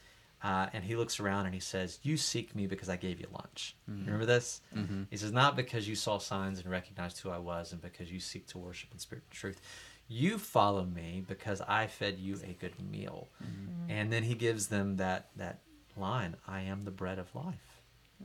Uh, 0.43 0.67
and 0.73 0.83
he 0.83 0.97
looks 0.97 1.21
around 1.21 1.47
and 1.47 1.55
he 1.55 1.61
says, 1.61 2.01
"You 2.03 2.17
seek 2.17 2.55
me 2.57 2.67
because 2.67 2.89
I 2.89 2.97
gave 2.97 3.21
you 3.21 3.29
lunch." 3.33 3.77
Mm-hmm. 3.89 4.07
Remember 4.07 4.27
this? 4.27 4.61
Mm-hmm. 4.77 5.05
He 5.11 5.17
says, 5.17 5.31
"Not 5.31 5.55
because 5.55 5.87
you 5.87 5.95
saw 5.95 6.19
signs 6.19 6.59
and 6.59 6.69
recognized 6.69 7.21
who 7.21 7.31
I 7.31 7.39
was, 7.39 7.73
and 7.73 7.81
because 7.81 8.11
you 8.11 8.19
seek 8.19 8.49
to 8.49 8.59
worship 8.59 8.91
in 8.93 8.99
spirit 8.99 9.23
and 9.31 9.39
truth. 9.39 9.61
You 10.09 10.39
follow 10.39 10.85
me 10.85 11.25
because 11.27 11.61
I 11.61 11.87
fed 11.87 12.19
you 12.19 12.35
a 12.45 12.55
good 12.55 12.75
meal." 12.81 13.29
Mm-hmm. 13.43 13.91
And 13.91 14.13
then 14.13 14.25
he 14.25 14.35
gives 14.35 14.67
them 14.67 14.97
that 14.97 15.29
that 15.37 15.61
line, 15.97 16.35
"I 16.49 16.63
am 16.63 16.85
the 16.85 16.91
bread 16.91 17.21
of 17.21 17.33
life," 17.37 17.83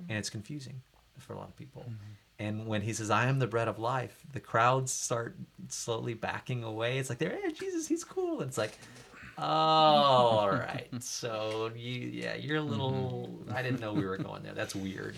and 0.10 0.18
it's 0.18 0.32
confusing 0.32 0.82
for 1.20 1.34
a 1.34 1.38
lot 1.38 1.50
of 1.50 1.56
people. 1.56 1.86
And 2.40 2.68
when 2.68 2.82
he 2.82 2.94
says, 2.94 3.12
"I 3.12 3.28
am 3.28 3.38
the 3.38 3.48
bread 3.48 3.68
of 3.68 3.78
life," 3.78 4.24
the 4.34 4.40
crowds 4.40 4.92
start 4.92 5.38
slowly 5.70 6.16
backing 6.16 6.64
away. 6.64 6.98
It's 6.98 7.10
like 7.10 7.20
they're, 7.20 7.40
"Hey, 7.42 7.52
Jesus, 7.52 7.88
he's 7.88 8.04
cool." 8.04 8.42
And 8.42 8.50
it's 8.50 8.58
like, 8.58 8.78
Oh, 9.38 9.44
all 9.44 10.50
right. 10.50 10.88
So 11.00 11.70
you, 11.76 12.08
yeah, 12.08 12.36
you're 12.36 12.58
a 12.58 12.62
little. 12.62 13.30
I 13.54 13.62
didn't 13.62 13.80
know 13.80 13.94
we 13.94 14.06
were 14.06 14.18
going 14.18 14.42
there. 14.42 14.54
That's 14.54 14.76
weird. 14.76 15.16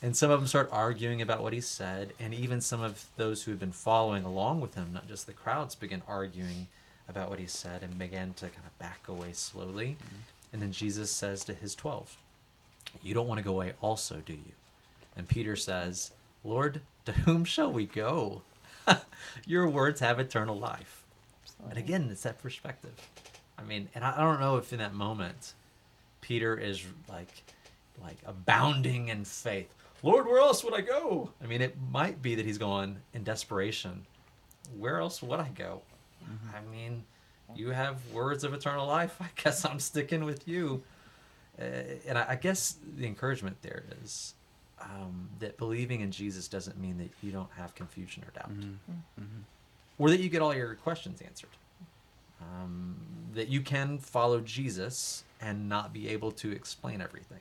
And 0.00 0.16
some 0.16 0.30
of 0.30 0.40
them 0.40 0.46
start 0.46 0.70
arguing 0.72 1.20
about 1.20 1.42
what 1.42 1.52
he 1.52 1.60
said, 1.60 2.12
and 2.18 2.32
even 2.32 2.60
some 2.60 2.80
of 2.82 3.04
those 3.16 3.42
who 3.42 3.50
have 3.50 3.60
been 3.60 3.72
following 3.72 4.24
along 4.24 4.60
with 4.62 4.74
him, 4.74 4.90
not 4.92 5.06
just 5.06 5.26
the 5.26 5.32
crowds, 5.32 5.74
begin 5.74 6.02
arguing 6.08 6.66
about 7.08 7.28
what 7.28 7.38
he 7.38 7.46
said 7.46 7.82
and 7.82 7.98
began 7.98 8.32
to 8.34 8.46
kind 8.46 8.66
of 8.66 8.78
back 8.78 9.06
away 9.06 9.32
slowly. 9.32 9.96
And 10.52 10.62
then 10.62 10.72
Jesus 10.72 11.10
says 11.10 11.44
to 11.44 11.54
his 11.54 11.74
twelve, 11.74 12.16
"You 13.02 13.12
don't 13.12 13.28
want 13.28 13.38
to 13.38 13.44
go 13.44 13.52
away, 13.52 13.74
also, 13.82 14.22
do 14.24 14.32
you?" 14.32 14.52
And 15.16 15.28
Peter 15.28 15.56
says, 15.56 16.12
"Lord, 16.42 16.80
to 17.04 17.12
whom 17.12 17.44
shall 17.44 17.70
we 17.70 17.84
go? 17.86 18.42
Your 19.46 19.68
words 19.68 20.00
have 20.00 20.18
eternal 20.18 20.58
life." 20.58 21.02
And 21.68 21.76
again, 21.78 22.08
it's 22.10 22.22
that 22.22 22.42
perspective. 22.42 22.94
I 23.58 23.62
mean, 23.62 23.88
and 23.94 24.04
I 24.04 24.14
I 24.16 24.20
don't 24.20 24.40
know 24.40 24.56
if 24.56 24.72
in 24.72 24.78
that 24.78 24.94
moment, 24.94 25.54
Peter 26.20 26.56
is 26.56 26.82
like, 27.08 27.42
like 28.00 28.18
abounding 28.24 29.08
in 29.08 29.24
faith. 29.24 29.68
Lord, 30.02 30.26
where 30.26 30.38
else 30.38 30.64
would 30.64 30.74
I 30.74 30.80
go? 30.80 31.30
I 31.42 31.46
mean, 31.46 31.60
it 31.62 31.76
might 31.90 32.20
be 32.22 32.34
that 32.34 32.44
he's 32.44 32.58
going 32.58 32.96
in 33.14 33.22
desperation. 33.22 34.04
Where 34.76 34.98
else 34.98 35.22
would 35.22 35.38
I 35.38 35.48
go? 35.54 35.82
I 36.54 36.60
mean, 36.70 37.04
you 37.54 37.70
have 37.70 37.96
words 38.12 38.42
of 38.44 38.54
eternal 38.54 38.86
life. 38.86 39.16
I 39.20 39.28
guess 39.36 39.64
I'm 39.64 39.78
sticking 39.80 40.24
with 40.24 40.48
you. 40.48 40.82
Uh, 41.60 41.64
and 42.08 42.16
I, 42.16 42.26
I 42.30 42.36
guess 42.36 42.76
the 42.96 43.06
encouragement 43.06 43.60
there 43.62 43.84
is 44.02 44.34
um, 44.80 45.28
that 45.38 45.58
believing 45.58 46.00
in 46.00 46.10
Jesus 46.10 46.48
doesn't 46.48 46.80
mean 46.80 46.98
that 46.98 47.10
you 47.22 47.30
don't 47.30 47.50
have 47.56 47.74
confusion 47.74 48.24
or 48.24 48.30
doubt, 48.30 48.50
or 49.98 50.10
that 50.10 50.20
you 50.20 50.28
get 50.30 50.40
all 50.42 50.54
your 50.54 50.74
questions 50.76 51.20
answered. 51.20 51.50
Um, 52.42 52.96
that 53.34 53.48
you 53.48 53.60
can 53.62 53.98
follow 53.98 54.40
Jesus 54.40 55.24
and 55.40 55.68
not 55.68 55.92
be 55.92 56.08
able 56.08 56.32
to 56.32 56.50
explain 56.52 57.00
everything. 57.00 57.40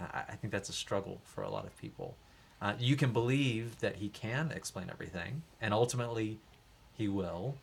I, 0.00 0.22
I 0.30 0.34
think 0.36 0.52
that's 0.52 0.68
a 0.68 0.72
struggle 0.72 1.20
for 1.24 1.42
a 1.42 1.50
lot 1.50 1.64
of 1.66 1.76
people. 1.78 2.16
Uh, 2.60 2.74
you 2.78 2.96
can 2.96 3.12
believe 3.12 3.78
that 3.80 3.96
he 3.96 4.08
can 4.08 4.50
explain 4.50 4.88
everything, 4.90 5.42
and 5.60 5.72
ultimately, 5.74 6.38
he 6.94 7.06
will. 7.08 7.56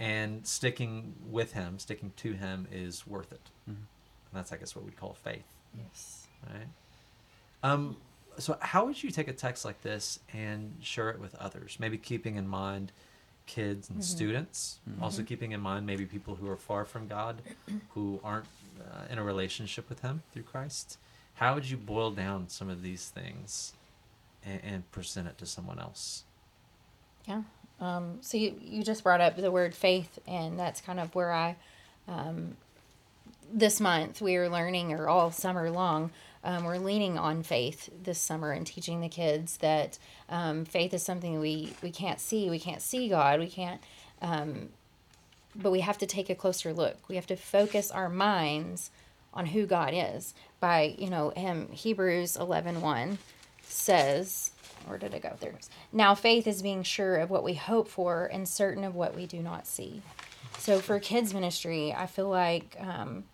And 0.00 0.46
sticking 0.46 1.14
with 1.28 1.52
him, 1.52 1.78
sticking 1.78 2.12
to 2.18 2.32
him, 2.32 2.66
is 2.72 3.06
worth 3.06 3.32
it. 3.32 3.50
And 3.66 3.76
that's, 4.32 4.52
I 4.52 4.56
guess, 4.56 4.74
what 4.76 4.84
we'd 4.84 4.96
call 4.96 5.14
faith, 5.14 5.44
Yes. 5.76 6.26
right? 6.48 6.66
Um, 7.62 7.96
so, 8.38 8.56
how 8.60 8.86
would 8.86 9.02
you 9.02 9.10
take 9.10 9.26
a 9.28 9.32
text 9.32 9.64
like 9.64 9.82
this 9.82 10.20
and 10.32 10.76
share 10.80 11.10
it 11.10 11.18
with 11.20 11.34
others? 11.36 11.76
Maybe 11.80 11.98
keeping 11.98 12.36
in 12.36 12.46
mind 12.46 12.92
kids 13.48 13.90
and 13.90 14.04
students, 14.04 14.78
also 15.02 15.22
keeping 15.24 15.52
in 15.52 15.60
mind 15.60 15.86
maybe 15.86 16.04
people 16.04 16.36
who 16.36 16.48
are 16.48 16.56
far 16.56 16.84
from 16.84 17.08
God, 17.08 17.42
who 17.94 18.20
aren't 18.22 18.46
uh, 18.80 19.10
in 19.10 19.18
a 19.18 19.24
relationship 19.24 19.88
with 19.88 20.00
Him 20.02 20.22
through 20.32 20.44
Christ. 20.44 20.98
How 21.34 21.54
would 21.54 21.68
you 21.68 21.76
boil 21.76 22.10
down 22.10 22.48
some 22.48 22.68
of 22.68 22.82
these 22.82 23.08
things 23.08 23.72
and, 24.44 24.60
and 24.62 24.90
present 24.92 25.26
it 25.26 25.38
to 25.38 25.46
someone 25.46 25.78
else? 25.80 26.24
Yeah. 27.26 27.42
Um, 27.80 28.18
so 28.20 28.36
you, 28.36 28.54
you 28.60 28.82
just 28.82 29.02
brought 29.02 29.20
up 29.20 29.36
the 29.36 29.50
word 29.50 29.74
faith, 29.74 30.18
and 30.26 30.58
that's 30.58 30.80
kind 30.80 31.00
of 31.00 31.14
where 31.14 31.32
I, 31.32 31.56
um, 32.06 32.56
this 33.52 33.80
month, 33.80 34.20
we 34.20 34.36
are 34.36 34.48
learning, 34.48 34.92
or 34.92 35.08
all 35.08 35.30
summer 35.30 35.70
long, 35.70 36.10
um, 36.44 36.64
we're 36.64 36.78
leaning 36.78 37.18
on 37.18 37.42
faith 37.42 37.90
this 38.02 38.18
summer 38.18 38.52
and 38.52 38.66
teaching 38.66 39.00
the 39.00 39.08
kids 39.08 39.56
that 39.58 39.98
um, 40.28 40.64
faith 40.64 40.94
is 40.94 41.02
something 41.02 41.40
we, 41.40 41.72
we 41.82 41.90
can't 41.90 42.20
see. 42.20 42.48
We 42.48 42.58
can't 42.58 42.80
see 42.80 43.08
God. 43.08 43.40
We 43.40 43.48
can't, 43.48 43.80
um, 44.22 44.68
but 45.56 45.72
we 45.72 45.80
have 45.80 45.98
to 45.98 46.06
take 46.06 46.30
a 46.30 46.34
closer 46.34 46.72
look. 46.72 46.96
We 47.08 47.16
have 47.16 47.26
to 47.26 47.36
focus 47.36 47.90
our 47.90 48.08
minds 48.08 48.90
on 49.34 49.46
who 49.46 49.66
God 49.66 49.92
is 49.94 50.34
by, 50.60 50.94
you 50.98 51.10
know, 51.10 51.30
him, 51.30 51.68
Hebrews 51.72 52.36
11 52.36 52.80
1 52.80 53.18
says, 53.62 54.52
where 54.86 54.98
did 54.98 55.14
it 55.14 55.22
go? 55.22 55.34
There. 55.38 55.54
Now 55.92 56.14
faith 56.14 56.46
is 56.46 56.62
being 56.62 56.82
sure 56.82 57.16
of 57.16 57.30
what 57.30 57.44
we 57.44 57.54
hope 57.54 57.88
for 57.88 58.26
and 58.26 58.48
certain 58.48 58.84
of 58.84 58.94
what 58.94 59.14
we 59.14 59.26
do 59.26 59.40
not 59.40 59.66
see. 59.66 60.02
So 60.58 60.80
for 60.80 60.98
kids 60.98 61.34
ministry, 61.34 61.92
I 61.92 62.06
feel 62.06 62.28
like 62.28 62.76
um, 62.80 63.24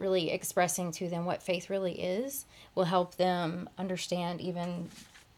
really 0.00 0.30
expressing 0.30 0.90
to 0.92 1.08
them 1.08 1.24
what 1.24 1.42
faith 1.42 1.70
really 1.70 2.00
is 2.00 2.46
will 2.74 2.84
help 2.84 3.16
them 3.16 3.68
understand 3.78 4.40
even 4.40 4.88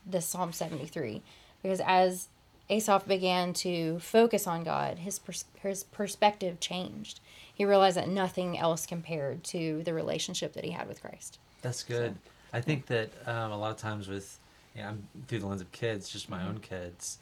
this 0.06 0.26
Psalm 0.26 0.52
73. 0.52 1.22
Because 1.62 1.80
as 1.80 2.28
Asaph 2.70 3.06
began 3.06 3.52
to 3.54 3.98
focus 3.98 4.46
on 4.46 4.64
God, 4.64 4.98
his, 4.98 5.18
pers- 5.18 5.44
his 5.60 5.84
perspective 5.84 6.60
changed. 6.60 7.20
He 7.54 7.64
realized 7.64 7.96
that 7.96 8.08
nothing 8.08 8.58
else 8.58 8.86
compared 8.86 9.44
to 9.44 9.82
the 9.82 9.92
relationship 9.92 10.54
that 10.54 10.64
he 10.64 10.70
had 10.70 10.88
with 10.88 11.02
Christ. 11.02 11.38
That's 11.60 11.82
good. 11.82 12.16
I 12.52 12.60
think 12.60 12.86
that 12.86 13.10
um, 13.26 13.52
a 13.52 13.58
lot 13.58 13.70
of 13.70 13.76
times 13.76 14.08
with, 14.08 14.38
you 14.74 14.82
know, 14.82 14.88
I'm 14.88 15.08
through 15.28 15.40
the 15.40 15.46
lens 15.46 15.60
of 15.60 15.70
kids, 15.72 16.08
just 16.08 16.30
my 16.30 16.46
own 16.46 16.58
kids. 16.60 17.18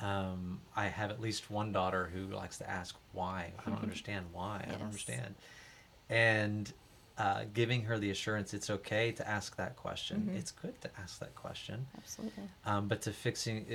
Um, 0.00 0.60
I 0.76 0.86
have 0.86 1.10
at 1.10 1.20
least 1.20 1.50
one 1.50 1.72
daughter 1.72 2.10
who 2.12 2.34
likes 2.34 2.58
to 2.58 2.68
ask 2.68 2.96
why. 3.12 3.52
I 3.64 3.70
don't 3.70 3.82
understand 3.82 4.26
why. 4.32 4.64
I 4.66 4.70
don't 4.70 4.82
understand. 4.82 5.34
And 6.10 6.72
uh, 7.18 7.42
giving 7.52 7.82
her 7.82 7.98
the 7.98 8.10
assurance 8.10 8.54
it's 8.54 8.70
okay 8.70 9.10
to 9.12 9.28
ask 9.28 9.56
that 9.56 9.74
question. 9.76 10.30
It's 10.36 10.52
good 10.52 10.80
to 10.82 10.90
ask 11.00 11.18
that 11.18 11.34
question. 11.34 11.84
Absolutely. 11.96 12.44
Um, 12.64 12.86
but 12.86 13.02
to 13.02 13.10
fixing, 13.12 13.66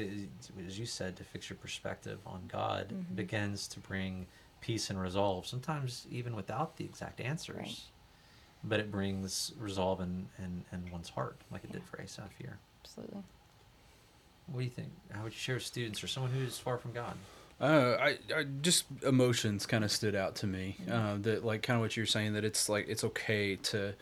uh, 0.58 0.62
as 0.66 0.80
you 0.80 0.86
said, 0.86 1.18
to 1.18 1.24
fix 1.26 1.50
your 1.50 1.58
perspective 1.58 2.20
on 2.26 2.44
God 2.48 2.94
begins 3.16 3.68
to 3.70 3.80
bring 3.82 4.28
peace 4.62 4.90
and 4.90 5.00
resolve. 5.02 5.46
Sometimes 5.46 6.08
even 6.10 6.36
without 6.38 6.78
the 6.78 6.86
exact 6.86 7.20
answers, 7.20 7.58
Right. 7.58 7.80
but 8.64 8.80
it 8.80 8.90
brings 8.90 9.52
resolve 9.60 10.00
in, 10.00 10.30
in, 10.40 10.64
in 10.72 10.90
one's 10.90 11.10
heart, 11.10 11.36
like 11.52 11.66
it 11.66 11.72
did 11.74 11.84
for 11.84 12.02
Asaph 12.02 12.30
here. 12.40 12.58
Absolutely. 12.86 13.24
What 14.48 14.60
do 14.60 14.64
you 14.66 14.72
think? 14.72 14.90
How 15.12 15.24
would 15.24 15.34
you 15.34 15.38
share 15.38 15.56
with 15.56 15.66
students 15.66 16.02
or 16.02 16.08
someone 16.08 16.32
who's 16.32 16.58
far 16.58 16.78
from 16.78 16.94
God? 16.94 17.16
Uh, 17.60 17.98
I, 18.00 18.18
I 18.36 18.44
just 18.62 18.86
emotions 19.04 19.66
kind 19.66 19.84
of 19.84 19.92
stood 19.92 20.16
out 20.16 20.36
to 20.38 20.48
me. 20.48 20.78
Uh, 20.90 21.16
that 21.22 21.46
like 21.46 21.64
kind 21.64 21.76
of 21.76 21.82
what 21.82 21.96
you're 21.96 22.06
saying 22.06 22.34
that 22.34 22.44
it's 22.44 22.68
like 22.68 22.88
it's 22.88 23.04
okay 23.04 23.56
to 23.58 23.94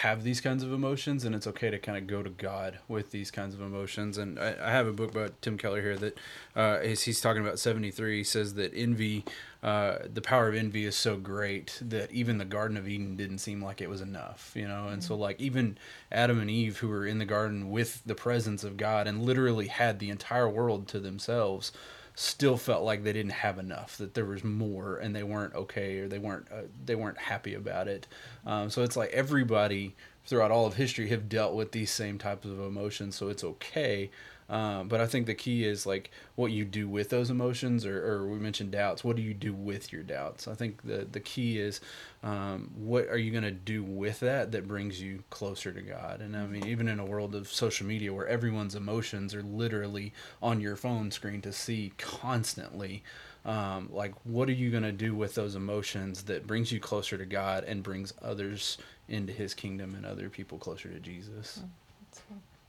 have 0.00 0.24
these 0.24 0.40
kinds 0.40 0.64
of 0.64 0.72
emotions 0.72 1.24
and 1.24 1.36
it's 1.36 1.46
okay 1.46 1.70
to 1.70 1.78
kind 1.78 1.96
of 1.96 2.08
go 2.08 2.20
to 2.20 2.30
God 2.30 2.80
with 2.88 3.12
these 3.12 3.30
kinds 3.30 3.54
of 3.54 3.60
emotions. 3.60 4.18
And 4.18 4.40
I, 4.40 4.56
I 4.60 4.70
have 4.72 4.88
a 4.88 4.92
book 4.92 5.12
about 5.12 5.40
Tim 5.40 5.56
Keller 5.56 5.80
here 5.80 5.96
that 5.96 6.18
uh, 6.56 6.78
is 6.82 7.02
he's 7.02 7.20
talking 7.20 7.42
about 7.42 7.60
73. 7.60 8.18
He 8.18 8.24
says 8.24 8.54
that 8.54 8.72
envy, 8.74 9.24
uh, 9.62 9.98
the 10.12 10.20
power 10.20 10.48
of 10.48 10.56
envy 10.56 10.84
is 10.84 10.96
so 10.96 11.16
great 11.16 11.78
that 11.80 12.10
even 12.10 12.38
the 12.38 12.44
Garden 12.44 12.76
of 12.76 12.88
Eden 12.88 13.14
didn't 13.14 13.38
seem 13.38 13.62
like 13.62 13.80
it 13.80 13.88
was 13.88 14.00
enough, 14.00 14.50
you 14.56 14.66
know. 14.66 14.88
And 14.88 15.02
so 15.02 15.14
like 15.14 15.40
even 15.40 15.78
Adam 16.10 16.40
and 16.40 16.50
Eve 16.50 16.78
who 16.78 16.88
were 16.88 17.06
in 17.06 17.18
the 17.18 17.24
garden 17.24 17.70
with 17.70 18.02
the 18.04 18.16
presence 18.16 18.64
of 18.64 18.76
God 18.76 19.06
and 19.06 19.22
literally 19.22 19.68
had 19.68 20.00
the 20.00 20.10
entire 20.10 20.48
world 20.48 20.88
to 20.88 20.98
themselves 20.98 21.70
still 22.14 22.56
felt 22.56 22.84
like 22.84 23.02
they 23.02 23.12
didn't 23.12 23.32
have 23.32 23.58
enough 23.58 23.96
that 23.98 24.14
there 24.14 24.24
was 24.24 24.44
more 24.44 24.96
and 24.98 25.14
they 25.14 25.22
weren't 25.22 25.54
okay 25.54 25.98
or 25.98 26.08
they 26.08 26.18
weren't 26.18 26.46
uh, 26.52 26.62
they 26.84 26.94
weren't 26.94 27.18
happy 27.18 27.54
about 27.54 27.88
it. 27.88 28.06
Um, 28.46 28.70
so 28.70 28.82
it's 28.82 28.96
like 28.96 29.10
everybody 29.10 29.94
throughout 30.26 30.50
all 30.50 30.66
of 30.66 30.74
history 30.74 31.08
have 31.08 31.28
dealt 31.28 31.54
with 31.54 31.72
these 31.72 31.90
same 31.90 32.18
types 32.18 32.46
of 32.46 32.58
emotions 32.58 33.14
so 33.14 33.28
it's 33.28 33.44
okay 33.44 34.10
um, 34.48 34.88
but 34.88 35.00
I 35.00 35.06
think 35.06 35.26
the 35.26 35.34
key 35.34 35.64
is 35.64 35.86
like 35.86 36.10
what 36.34 36.52
you 36.52 36.64
do 36.64 36.88
with 36.88 37.08
those 37.08 37.30
emotions, 37.30 37.86
or, 37.86 38.04
or 38.06 38.26
we 38.26 38.38
mentioned 38.38 38.72
doubts. 38.72 39.02
What 39.02 39.16
do 39.16 39.22
you 39.22 39.32
do 39.32 39.54
with 39.54 39.92
your 39.92 40.02
doubts? 40.02 40.46
I 40.46 40.54
think 40.54 40.82
the 40.82 41.06
the 41.10 41.20
key 41.20 41.58
is 41.58 41.80
um, 42.22 42.70
what 42.76 43.08
are 43.08 43.16
you 43.16 43.30
going 43.30 43.44
to 43.44 43.50
do 43.50 43.82
with 43.82 44.20
that 44.20 44.52
that 44.52 44.68
brings 44.68 45.00
you 45.00 45.24
closer 45.30 45.72
to 45.72 45.80
God? 45.80 46.20
And 46.20 46.36
I 46.36 46.46
mean, 46.46 46.66
even 46.66 46.88
in 46.88 47.00
a 47.00 47.06
world 47.06 47.34
of 47.34 47.48
social 47.48 47.86
media 47.86 48.12
where 48.12 48.26
everyone's 48.26 48.74
emotions 48.74 49.34
are 49.34 49.42
literally 49.42 50.12
on 50.42 50.60
your 50.60 50.76
phone 50.76 51.10
screen 51.10 51.40
to 51.42 51.52
see 51.52 51.92
constantly, 51.96 53.02
um, 53.46 53.88
like 53.92 54.14
what 54.24 54.48
are 54.48 54.52
you 54.52 54.70
going 54.70 54.82
to 54.82 54.92
do 54.92 55.14
with 55.14 55.34
those 55.34 55.54
emotions 55.54 56.24
that 56.24 56.46
brings 56.46 56.70
you 56.70 56.80
closer 56.80 57.16
to 57.16 57.26
God 57.26 57.64
and 57.64 57.82
brings 57.82 58.12
others 58.20 58.76
into 59.08 59.32
His 59.32 59.54
kingdom 59.54 59.94
and 59.94 60.04
other 60.04 60.28
people 60.28 60.58
closer 60.58 60.90
to 60.90 61.00
Jesus? 61.00 61.60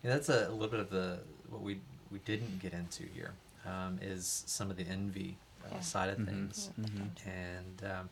Yeah, 0.03 0.11
that's 0.11 0.29
a, 0.29 0.47
a 0.47 0.51
little 0.51 0.67
bit 0.67 0.79
of 0.79 0.89
the 0.89 1.19
what 1.49 1.61
we 1.61 1.79
we 2.11 2.19
didn't 2.19 2.59
get 2.59 2.73
into 2.73 3.03
here 3.03 3.33
um, 3.65 3.97
is 4.01 4.43
some 4.45 4.69
of 4.69 4.77
the 4.77 4.83
envy 4.87 5.37
uh, 5.65 5.69
Yeah. 5.75 5.79
side 5.81 6.09
of 6.09 6.19
Mhm. 6.19 6.25
things, 6.25 6.69
Mhm. 6.79 7.27
and 7.27 7.83
um, 7.83 8.09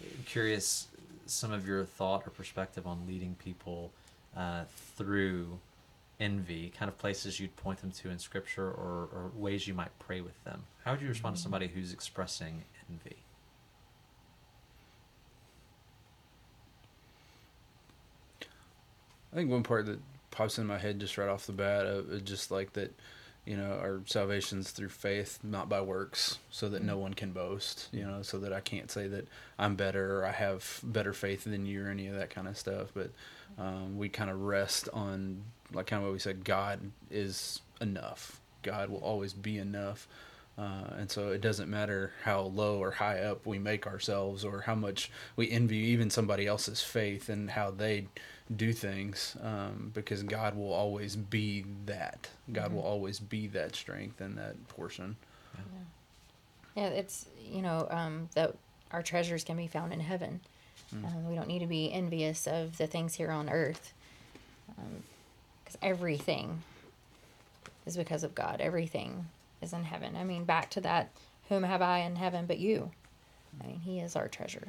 I'm 0.00 0.22
curious 0.24 0.88
some 1.26 1.52
of 1.52 1.66
your 1.66 1.84
thought 1.84 2.26
or 2.26 2.30
perspective 2.30 2.86
on 2.86 3.06
leading 3.06 3.34
people 3.36 3.92
uh, 4.36 4.64
through 4.96 5.58
envy, 6.20 6.70
kind 6.70 6.88
of 6.88 6.96
places 6.98 7.40
you'd 7.40 7.54
point 7.56 7.80
them 7.80 7.90
to 7.90 8.08
in 8.10 8.18
scripture, 8.18 8.66
or, 8.68 9.08
or 9.12 9.30
ways 9.34 9.66
you 9.66 9.74
might 9.74 9.96
pray 9.98 10.20
with 10.20 10.42
them. 10.44 10.62
How 10.84 10.92
would 10.92 11.02
you 11.02 11.08
respond 11.08 11.36
to 11.36 11.42
somebody 11.42 11.66
who's 11.68 11.92
expressing 11.92 12.64
envy? 12.88 13.16
I 19.32 19.36
think 19.36 19.50
one 19.50 19.62
part 19.62 19.86
that 19.86 19.98
pops 20.32 20.58
in 20.58 20.66
my 20.66 20.78
head 20.78 20.98
just 20.98 21.16
right 21.16 21.28
off 21.28 21.46
the 21.46 21.52
bat 21.52 21.86
uh, 21.86 22.18
just 22.24 22.50
like 22.50 22.72
that, 22.72 22.92
you 23.44 23.56
know, 23.56 23.72
our 23.80 24.00
salvation's 24.06 24.72
through 24.72 24.88
faith, 24.88 25.38
not 25.44 25.68
by 25.68 25.80
works, 25.80 26.38
so 26.50 26.68
that 26.68 26.82
no 26.82 26.98
one 26.98 27.14
can 27.14 27.30
boast, 27.30 27.88
you 27.92 28.04
know, 28.04 28.22
so 28.22 28.38
that 28.38 28.52
I 28.52 28.60
can't 28.60 28.90
say 28.90 29.06
that 29.08 29.28
I'm 29.58 29.76
better 29.76 30.20
or 30.20 30.26
I 30.26 30.32
have 30.32 30.80
better 30.82 31.12
faith 31.12 31.44
than 31.44 31.66
you 31.66 31.84
or 31.84 31.88
any 31.88 32.08
of 32.08 32.16
that 32.16 32.30
kind 32.30 32.48
of 32.48 32.58
stuff. 32.58 32.88
But 32.92 33.10
um, 33.58 33.96
we 33.96 34.08
kind 34.08 34.30
of 34.30 34.40
rest 34.40 34.88
on, 34.92 35.42
like 35.72 35.86
kind 35.86 36.02
of 36.02 36.08
what 36.08 36.12
we 36.12 36.18
said, 36.18 36.44
God 36.44 36.80
is 37.10 37.60
enough. 37.80 38.40
God 38.62 38.90
will 38.90 38.98
always 38.98 39.32
be 39.32 39.58
enough. 39.58 40.08
Uh, 40.56 40.84
and 40.98 41.10
so 41.10 41.30
it 41.30 41.40
doesn't 41.40 41.70
matter 41.70 42.12
how 42.24 42.42
low 42.42 42.78
or 42.78 42.90
high 42.90 43.20
up 43.20 43.46
we 43.46 43.58
make 43.58 43.86
ourselves 43.86 44.44
or 44.44 44.60
how 44.60 44.74
much 44.74 45.10
we 45.34 45.50
envy 45.50 45.78
even 45.78 46.10
somebody 46.10 46.46
else's 46.46 46.82
faith 46.82 47.28
and 47.28 47.50
how 47.50 47.70
they 47.70 48.06
do 48.56 48.72
things 48.72 49.36
um, 49.42 49.90
because 49.94 50.22
God 50.22 50.56
will 50.56 50.72
always 50.72 51.16
be 51.16 51.64
that. 51.86 52.28
God 52.52 52.72
will 52.72 52.82
always 52.82 53.18
be 53.20 53.46
that 53.48 53.74
strength 53.74 54.20
and 54.20 54.36
that 54.38 54.68
portion. 54.68 55.16
Yeah, 56.76 56.86
it's 56.88 57.26
you 57.50 57.62
know 57.62 57.86
um, 57.90 58.28
that 58.34 58.54
our 58.90 59.02
treasures 59.02 59.44
can 59.44 59.56
be 59.56 59.66
found 59.66 59.92
in 59.92 60.00
heaven. 60.00 60.40
Um, 60.92 61.28
we 61.28 61.34
don't 61.34 61.48
need 61.48 61.60
to 61.60 61.66
be 61.66 61.90
envious 61.90 62.46
of 62.46 62.76
the 62.76 62.86
things 62.86 63.14
here 63.14 63.30
on 63.30 63.48
earth, 63.48 63.94
because 64.66 65.78
everything 65.80 66.62
is 67.86 67.96
because 67.96 68.24
of 68.24 68.34
God. 68.34 68.60
Everything 68.60 69.26
is 69.62 69.72
in 69.72 69.84
heaven. 69.84 70.16
I 70.16 70.24
mean, 70.24 70.44
back 70.44 70.68
to 70.70 70.80
that, 70.82 71.10
whom 71.48 71.62
have 71.62 71.80
I 71.80 72.00
in 72.00 72.16
heaven 72.16 72.44
but 72.46 72.58
you? 72.58 72.90
I 73.62 73.68
mean, 73.68 73.80
He 73.80 74.00
is 74.00 74.16
our 74.16 74.28
treasure. 74.28 74.68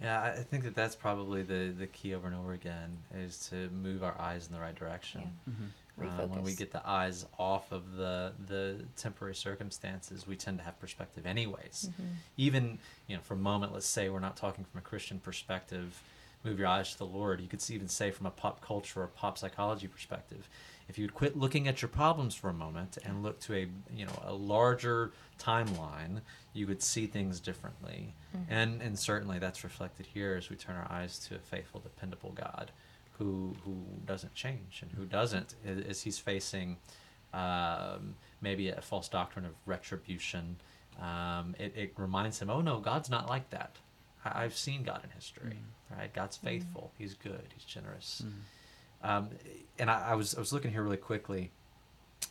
Yeah, 0.00 0.20
I 0.20 0.28
I 0.30 0.42
think 0.42 0.64
that 0.64 0.74
that's 0.74 0.94
probably 0.94 1.42
the, 1.42 1.74
the 1.76 1.86
key 1.86 2.14
over 2.14 2.26
and 2.26 2.36
over 2.36 2.52
again 2.52 2.98
is 3.14 3.38
to 3.50 3.68
move 3.70 4.02
our 4.02 4.18
eyes 4.18 4.46
in 4.46 4.52
the 4.54 4.60
right 4.60 4.74
direction. 4.74 5.22
Yeah. 5.46 5.54
Um, 6.02 6.30
when 6.30 6.42
we 6.42 6.54
get 6.54 6.72
the 6.72 6.86
eyes 6.88 7.26
off 7.38 7.72
of 7.72 7.96
the 7.96 8.32
the 8.46 8.84
temporary 8.96 9.34
circumstances, 9.34 10.26
we 10.26 10.36
tend 10.36 10.58
to 10.58 10.64
have 10.64 10.80
perspective 10.80 11.26
anyways. 11.26 11.90
Mm-hmm. 11.90 12.12
Even 12.38 12.78
you 13.06 13.16
know, 13.16 13.22
for 13.22 13.34
a 13.34 13.38
moment, 13.38 13.74
let's 13.74 13.86
say 13.86 14.08
we're 14.08 14.20
not 14.20 14.36
talking 14.36 14.64
from 14.64 14.78
a 14.78 14.82
Christian 14.82 15.18
perspective. 15.20 16.02
Move 16.42 16.58
your 16.58 16.68
eyes 16.68 16.92
to 16.92 16.98
the 16.98 17.04
Lord. 17.04 17.42
You 17.42 17.48
could 17.48 17.68
even 17.68 17.88
say 17.88 18.10
from 18.10 18.24
a 18.24 18.30
pop 18.30 18.62
culture 18.62 19.02
or 19.02 19.08
pop 19.08 19.36
psychology 19.36 19.88
perspective, 19.88 20.48
if 20.90 20.98
you 20.98 21.04
would 21.04 21.14
quit 21.14 21.36
looking 21.36 21.68
at 21.68 21.80
your 21.80 21.88
problems 21.88 22.34
for 22.34 22.50
a 22.50 22.52
moment 22.52 22.98
and 23.04 23.22
look 23.22 23.38
to 23.40 23.54
a 23.54 23.68
you 23.94 24.04
know 24.04 24.22
a 24.26 24.34
larger 24.34 25.12
timeline, 25.38 26.20
you 26.52 26.66
would 26.66 26.82
see 26.82 27.06
things 27.06 27.38
differently. 27.40 28.14
And 28.50 28.82
and 28.82 28.98
certainly 28.98 29.38
that's 29.38 29.62
reflected 29.64 30.06
here 30.06 30.34
as 30.36 30.50
we 30.50 30.56
turn 30.56 30.76
our 30.76 30.90
eyes 30.90 31.18
to 31.28 31.36
a 31.36 31.38
faithful, 31.38 31.80
dependable 31.80 32.32
God 32.32 32.72
who 33.18 33.54
who 33.64 33.76
doesn't 34.04 34.34
change 34.34 34.80
and 34.82 34.90
who 34.92 35.04
doesn't 35.04 35.54
as 35.64 36.02
he's 36.02 36.18
facing 36.18 36.76
um, 37.32 38.16
maybe 38.40 38.68
a 38.70 38.82
false 38.82 39.08
doctrine 39.08 39.44
of 39.44 39.52
retribution. 39.66 40.56
Um, 41.00 41.54
it, 41.58 41.72
it 41.76 41.92
reminds 41.96 42.40
him, 42.42 42.50
oh 42.50 42.60
no, 42.60 42.80
God's 42.80 43.08
not 43.08 43.28
like 43.28 43.48
that. 43.50 43.76
I, 44.24 44.42
I've 44.44 44.56
seen 44.56 44.82
God 44.82 45.00
in 45.04 45.10
history, 45.10 45.60
right? 45.96 46.12
God's 46.12 46.36
faithful. 46.36 46.92
He's 46.98 47.14
good. 47.14 47.46
He's 47.54 47.64
generous. 47.64 48.22
Um, 49.02 49.30
and 49.78 49.90
I, 49.90 50.10
I 50.10 50.14
was 50.14 50.34
I 50.34 50.40
was 50.40 50.52
looking 50.52 50.70
here 50.70 50.82
really 50.82 50.96
quickly, 50.96 51.50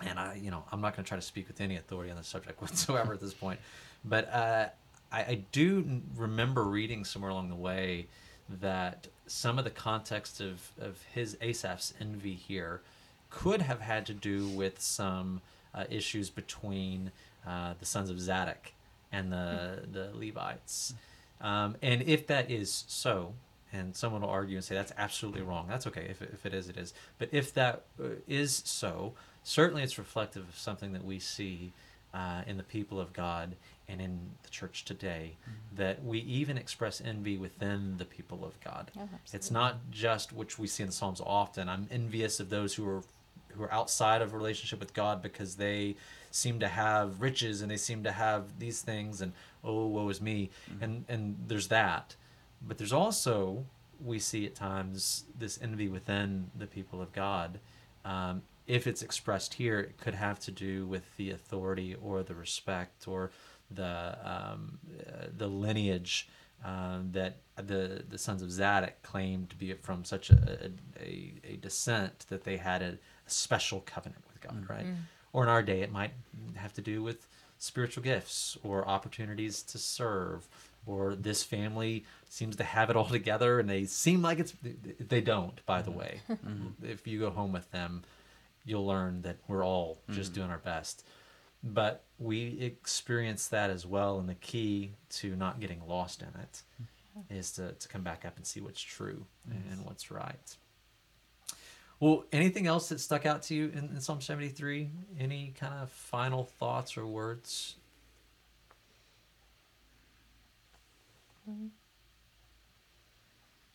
and 0.06 0.20
I 0.20 0.40
you 0.42 0.52
know 0.52 0.64
I'm 0.72 0.82
not 0.82 0.96
going 0.96 1.04
to 1.04 1.08
try 1.08 1.18
to 1.18 1.26
speak 1.26 1.48
with 1.48 1.62
any 1.62 1.76
authority 1.78 2.12
on 2.12 2.18
the 2.18 2.24
subject 2.24 2.62
whatsoever 2.62 3.14
at 3.14 3.20
this 3.20 3.34
point, 3.34 3.60
but 4.06 4.32
uh, 4.34 4.68
I, 5.12 5.20
I 5.20 5.44
do 5.52 6.02
remember 6.16 6.64
reading 6.64 7.04
somewhere 7.04 7.32
along 7.32 7.50
the 7.50 7.56
way 7.56 8.08
that 8.62 9.08
some 9.28 9.58
of 9.58 9.64
the 9.64 9.72
context 9.72 10.42
of 10.42 10.72
of 10.80 11.02
his 11.14 11.38
Asaph's 11.42 11.94
envy 12.00 12.36
here 12.36 12.82
could 13.30 13.62
have 13.62 13.82
had 13.82 14.06
to 14.08 14.14
do 14.14 14.48
with 14.48 14.82
some 14.82 15.42
uh, 15.74 15.84
issues 15.90 16.30
between 16.30 17.12
uh, 17.48 17.74
the 17.80 17.86
sons 17.86 18.10
of 18.10 18.20
Zadok 18.20 18.72
and 19.12 19.32
the 19.32 19.82
the 19.92 20.10
Levites. 20.14 20.94
Um, 21.42 21.78
and 21.82 22.02
if 22.02 22.28
that 22.28 22.52
is 22.52 22.84
so, 22.88 23.34
and 23.72 23.96
someone 23.96 24.22
will 24.22 24.30
argue 24.30 24.56
and 24.56 24.64
say 24.64 24.76
that's 24.76 24.94
absolutely 24.98 25.42
wrong, 25.42 25.68
that's 25.68 25.86
okay. 25.88 26.08
If, 26.10 26.22
if 26.22 26.46
it 26.46 26.54
is, 26.54 26.70
it 26.70 26.78
is. 26.78 26.94
But 27.18 27.30
if 27.32 27.54
that 27.54 27.84
uh, 28.04 28.46
so, 28.46 29.14
certainly 29.44 29.84
it's 29.84 29.98
reflective 29.98 30.48
of 30.48 30.58
something 30.58 30.94
that 30.94 31.04
we 31.04 31.20
see 31.20 31.74
uh, 32.14 32.42
in 32.48 32.58
the 32.58 32.64
people 32.64 33.00
of 33.00 33.14
God 33.14 33.56
and 33.88 34.02
in 34.02 34.20
the 34.44 34.50
church 34.50 34.86
today, 34.86 35.36
that 35.76 36.04
we 36.04 36.20
even 36.20 36.58
express 36.58 37.02
envy 37.02 37.38
within 37.38 37.98
the 37.98 38.06
people 38.06 38.44
of 38.44 38.60
God. 38.62 38.92
Oh, 39.00 39.08
it's 39.34 39.52
not 39.52 39.92
just 39.92 40.32
which 40.34 40.58
we 40.58 40.68
see 40.68 40.84
in 40.84 40.88
the 40.90 40.94
Psalms 40.94 41.22
often. 41.24 41.70
I'm 41.70 41.88
envious 41.92 42.40
of 42.40 42.50
those 42.50 42.74
who 42.76 42.88
are 42.88 43.04
who 43.50 43.64
are 43.64 43.74
outside 43.74 44.22
of 44.22 44.34
a 44.34 44.38
relationship 44.38 44.80
with 44.80 44.94
God 44.94 45.22
because 45.22 45.56
they 45.56 45.96
seem 46.32 46.60
to 46.60 46.68
have 46.68 47.22
riches 47.22 47.62
and 47.62 47.72
they 47.72 47.78
seem 47.78 48.04
to 48.04 48.12
have 48.12 48.60
these 48.60 48.82
things 48.82 49.22
and 49.22 49.34
oh 49.64 49.88
woe 49.88 50.08
is 50.10 50.22
me 50.22 50.52
and 50.82 51.04
and 51.10 51.36
there's 51.48 51.68
that 51.70 52.16
but 52.62 52.78
there's 52.78 52.94
also 52.94 53.66
we 54.04 54.20
see 54.20 54.46
at 54.46 54.56
times 54.56 55.26
this 55.38 55.60
envy 55.62 55.90
within 55.90 56.50
the 56.58 56.68
people 56.68 57.02
of 57.02 57.12
God. 57.12 57.60
Um, 58.06 58.44
if 58.66 58.88
it's 58.88 59.02
expressed 59.02 59.56
here 59.56 59.80
it 59.80 59.98
could 59.98 60.16
have 60.16 60.40
to 60.40 60.52
do 60.52 60.86
with 60.86 61.04
the 61.18 61.32
authority 61.32 61.96
or 62.02 62.24
the 62.24 62.36
respect 62.36 63.08
or 63.08 63.32
the 63.72 64.18
um, 64.24 64.80
uh, 65.08 65.26
the 65.36 65.48
lineage 65.48 66.30
um, 66.64 67.10
that 67.12 67.38
the 67.56 68.04
the 68.10 68.18
sons 68.18 68.42
of 68.42 68.52
Zadok 68.52 69.02
claimed 69.02 69.50
to 69.50 69.56
be 69.56 69.74
from 69.74 70.04
such 70.04 70.30
a, 70.30 70.72
a, 71.00 71.34
a 71.44 71.56
descent 71.58 72.26
that 72.30 72.44
they 72.44 72.58
had 72.58 72.82
a, 72.82 72.98
a 73.26 73.30
special 73.30 73.82
covenant 73.82 74.24
with 74.28 74.42
God, 74.42 74.70
right? 74.70 74.86
Or 75.34 75.44
in 75.44 75.50
our 75.50 75.62
day, 75.62 75.82
it 75.82 75.92
might 75.92 76.12
have 76.56 76.74
to 76.74 76.82
do 76.82 77.04
with 77.04 77.28
spiritual 77.60 78.04
gifts 78.04 78.58
or 78.64 78.88
opportunities 78.88 79.62
to 79.64 79.78
serve, 79.78 80.48
or 80.90 81.16
this 81.16 81.44
family 81.44 82.06
seems 82.30 82.56
to 82.56 82.64
have 82.64 82.90
it 82.90 82.96
all 82.96 83.06
together 83.20 83.60
and 83.60 83.70
they 83.70 83.86
seem 83.86 84.22
like 84.22 84.40
it's 84.40 84.54
they 85.00 85.22
don't. 85.22 85.66
By 85.66 85.82
the 85.82 85.92
mm-hmm. 85.92 86.00
way, 86.00 86.22
mm-hmm. 86.30 86.68
if 86.84 87.08
you 87.08 87.20
go 87.20 87.30
home 87.30 87.52
with 87.52 87.70
them, 87.72 88.04
you'll 88.66 88.86
learn 88.86 89.22
that 89.22 89.38
we're 89.48 89.66
all 89.66 90.00
just 90.12 90.32
mm-hmm. 90.32 90.42
doing 90.42 90.52
our 90.52 90.58
best. 90.60 91.06
But 91.64 92.04
we 92.18 92.60
experience 92.62 93.48
that 93.50 93.70
as 93.70 93.86
well 93.86 94.18
and 94.20 94.30
the 94.30 94.36
key 94.36 94.94
to 95.10 95.36
not 95.36 95.60
getting 95.60 95.82
lost 95.88 96.22
in 96.22 96.30
it 96.40 96.62
is 97.30 97.52
to, 97.54 97.74
to 97.74 97.88
come 97.90 98.02
back 98.02 98.24
up 98.26 98.38
and 98.38 98.46
see 98.46 98.62
what's 98.62 98.82
true 98.82 99.26
and 99.50 99.84
what's 99.84 100.10
right. 100.10 100.56
Well 102.00 102.24
anything 102.32 102.66
else 102.66 102.88
that 102.90 103.02
stuck 103.02 103.26
out 103.26 103.42
to 103.44 103.56
you 103.56 103.66
in, 103.74 103.90
in 103.90 104.00
psalm 104.00 104.22
73 104.22 104.90
any 105.20 105.54
kind 105.60 105.74
of 105.74 105.90
final 105.90 106.46
thoughts 106.46 106.96
or 106.96 107.06
words 107.06 107.76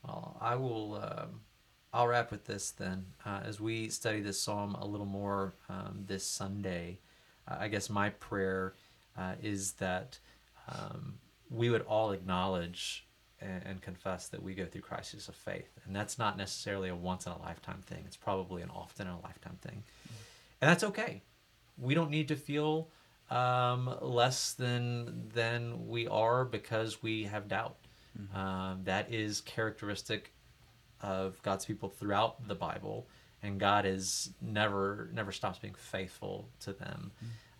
well 0.07 0.37
i 0.41 0.55
will 0.55 0.97
um, 0.97 1.41
i'll 1.93 2.07
wrap 2.07 2.31
with 2.31 2.45
this 2.45 2.71
then 2.71 3.07
uh, 3.25 3.41
as 3.45 3.61
we 3.61 3.89
study 3.89 4.21
this 4.21 4.41
psalm 4.41 4.75
a 4.81 4.87
little 4.87 5.07
more 5.07 5.55
um, 5.69 6.05
this 6.07 6.25
sunday 6.25 6.99
uh, 7.49 7.57
I 7.61 7.69
guess 7.69 7.91
my 7.91 8.11
prayer 8.11 8.75
uh, 9.19 9.35
is 9.43 9.73
that 9.73 10.19
um, 10.69 11.15
we 11.51 11.71
would 11.71 11.83
all 11.83 12.13
acknowledge 12.13 13.07
and, 13.41 13.63
and 13.65 13.83
confess 13.83 14.29
that 14.29 14.43
we 14.43 14.55
go 14.55 14.65
through 14.65 14.81
crises 14.81 15.29
of 15.29 15.35
faith, 15.35 15.79
and 15.85 15.95
that's 15.95 16.19
not 16.19 16.37
necessarily 16.37 16.89
a 16.89 16.97
once 16.97 17.27
in 17.27 17.33
a 17.33 17.39
lifetime 17.39 17.81
thing. 17.85 18.03
It's 18.07 18.17
probably 18.17 18.63
an 18.63 18.71
often 18.71 19.07
in 19.07 19.13
a 19.13 19.21
lifetime 19.21 19.59
thing, 19.61 19.83
and 20.61 20.71
that's 20.71 20.85
okay. 20.85 21.23
We 21.77 21.95
don't 21.95 22.11
need 22.11 22.29
to 22.29 22.37
feel 22.37 22.89
um, 23.35 23.95
less 24.01 24.53
than 24.53 25.29
than 25.35 25.89
we 25.89 26.07
are 26.09 26.45
because 26.45 27.03
we 27.03 27.25
have 27.25 27.49
doubt. 27.49 27.77
Um, 28.33 28.83
that 28.85 29.13
is 29.13 29.41
characteristic 29.41 30.33
of 31.03 31.43
God's 31.43 31.65
people 31.65 31.89
throughout 31.89 32.47
the 32.47 32.55
Bible, 32.55 33.09
and 33.43 33.59
God 33.59 33.85
is 33.87 34.31
never 34.41 35.09
never 35.13 35.33
stops 35.33 35.59
being 35.59 35.75
faithful 35.75 36.49
to 36.61 36.73
them. 36.73 37.11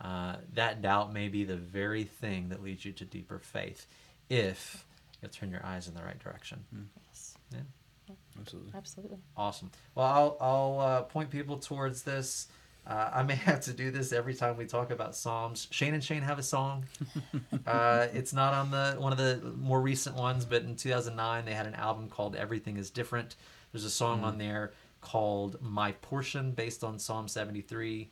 Uh, 0.01 0.37
that 0.53 0.81
doubt 0.81 1.13
may 1.13 1.29
be 1.29 1.43
the 1.45 1.57
very 1.57 2.05
thing 2.05 2.51
that 2.51 2.63
leads 2.63 2.85
you 2.85 2.93
to 2.93 3.05
deeper 3.05 3.39
faith, 3.41 3.87
if 4.29 4.85
you'll 5.21 5.31
turn 5.31 5.51
your 5.51 5.65
eyes 5.67 5.89
in 5.89 5.95
the 5.95 6.03
right 6.03 6.19
direction. 6.21 6.65
Yes, 7.09 7.35
Yeah, 7.53 8.15
Absolutely. 8.41 8.73
absolutely. 8.77 9.19
awesome. 9.37 9.71
Well, 9.97 10.07
I'll 10.07 10.37
I'll 10.41 10.81
uh, 10.81 11.03
point 11.03 11.31
people 11.31 11.59
towards 11.59 12.03
this. 12.05 12.47
Uh, 12.87 13.11
I 13.15 13.23
may 13.23 13.35
have 13.47 13.61
to 13.63 13.73
do 13.73 13.91
this 13.91 14.13
every 14.13 14.35
time 14.35 14.57
we 14.57 14.67
talk 14.67 14.91
about 14.91 15.17
Psalms. 15.17 15.69
Shane 15.71 15.95
and 15.95 16.03
Shane 16.05 16.23
have 16.23 16.39
a 16.39 16.43
song. 16.43 16.87
uh, 17.67 18.09
it's 18.13 18.33
not 18.33 18.55
on 18.55 18.71
the 18.71 18.97
one 18.99 19.13
of 19.13 19.19
the 19.19 19.53
more 19.57 19.81
recent 19.81 20.17
ones, 20.17 20.45
but 20.45 20.63
in 20.63 20.77
2009 20.77 21.45
they 21.45 21.55
had 21.55 21.67
an 21.67 21.75
album 21.75 22.09
called 22.09 22.37
Everything 22.37 22.77
Is 22.77 22.91
Different. 22.91 23.37
There's 23.73 23.85
a 23.85 23.91
song 23.91 24.23
on 24.23 24.39
there 24.39 24.73
called 25.01 25.61
My 25.61 25.93
Portion, 25.93 26.53
based 26.53 26.85
on 26.85 26.99
Psalm 26.99 27.29
73. 27.29 28.09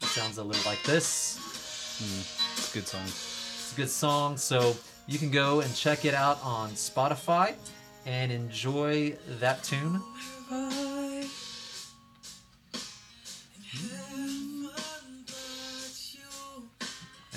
It 0.00 0.06
sounds 0.06 0.38
a 0.38 0.44
little 0.44 0.70
like 0.70 0.82
this. 0.82 1.38
It's 1.98 2.70
a 2.70 2.74
good 2.74 2.86
song. 2.86 3.02
It's 3.04 3.72
a 3.72 3.76
good 3.76 3.90
song, 3.90 4.36
so 4.36 4.76
you 5.06 5.18
can 5.18 5.30
go 5.30 5.60
and 5.60 5.74
check 5.74 6.04
it 6.04 6.14
out 6.14 6.38
on 6.42 6.70
Spotify 6.70 7.54
and 8.04 8.30
enjoy 8.30 9.16
that 9.40 9.64
tune. 9.64 10.00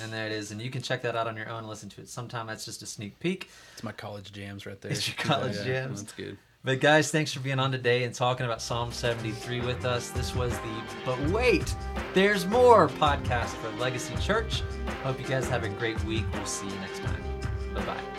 And 0.02 0.12
there 0.12 0.26
it 0.26 0.32
is, 0.32 0.50
and 0.50 0.60
you 0.60 0.70
can 0.70 0.82
check 0.82 1.02
that 1.02 1.16
out 1.16 1.26
on 1.26 1.36
your 1.36 1.48
own 1.48 1.58
and 1.60 1.68
listen 1.68 1.88
to 1.90 2.00
it 2.00 2.08
sometime. 2.08 2.46
That's 2.46 2.64
just 2.64 2.82
a 2.82 2.86
sneak 2.86 3.18
peek. 3.20 3.48
It's 3.74 3.82
my 3.82 3.92
college 3.92 4.32
jams 4.32 4.66
right 4.66 4.80
there. 4.80 4.92
It's 4.92 5.06
your 5.06 5.16
college 5.18 5.56
Yeah, 5.58 5.64
jams. 5.64 6.02
That's 6.02 6.12
good. 6.14 6.38
But 6.62 6.80
guys, 6.80 7.10
thanks 7.10 7.32
for 7.32 7.40
being 7.40 7.58
on 7.58 7.72
today 7.72 8.04
and 8.04 8.14
talking 8.14 8.44
about 8.44 8.60
Psalm 8.60 8.92
73 8.92 9.62
with 9.62 9.86
us. 9.86 10.10
This 10.10 10.34
was 10.34 10.52
the 10.58 10.82
But 11.06 11.18
Wait, 11.30 11.74
There's 12.12 12.46
More 12.46 12.88
podcast 12.88 13.48
for 13.62 13.70
Legacy 13.78 14.14
Church. 14.16 14.62
Hope 15.02 15.18
you 15.18 15.26
guys 15.26 15.48
have 15.48 15.64
a 15.64 15.70
great 15.70 16.02
week. 16.04 16.24
We'll 16.34 16.44
see 16.44 16.66
you 16.66 16.74
next 16.76 17.00
time. 17.00 18.09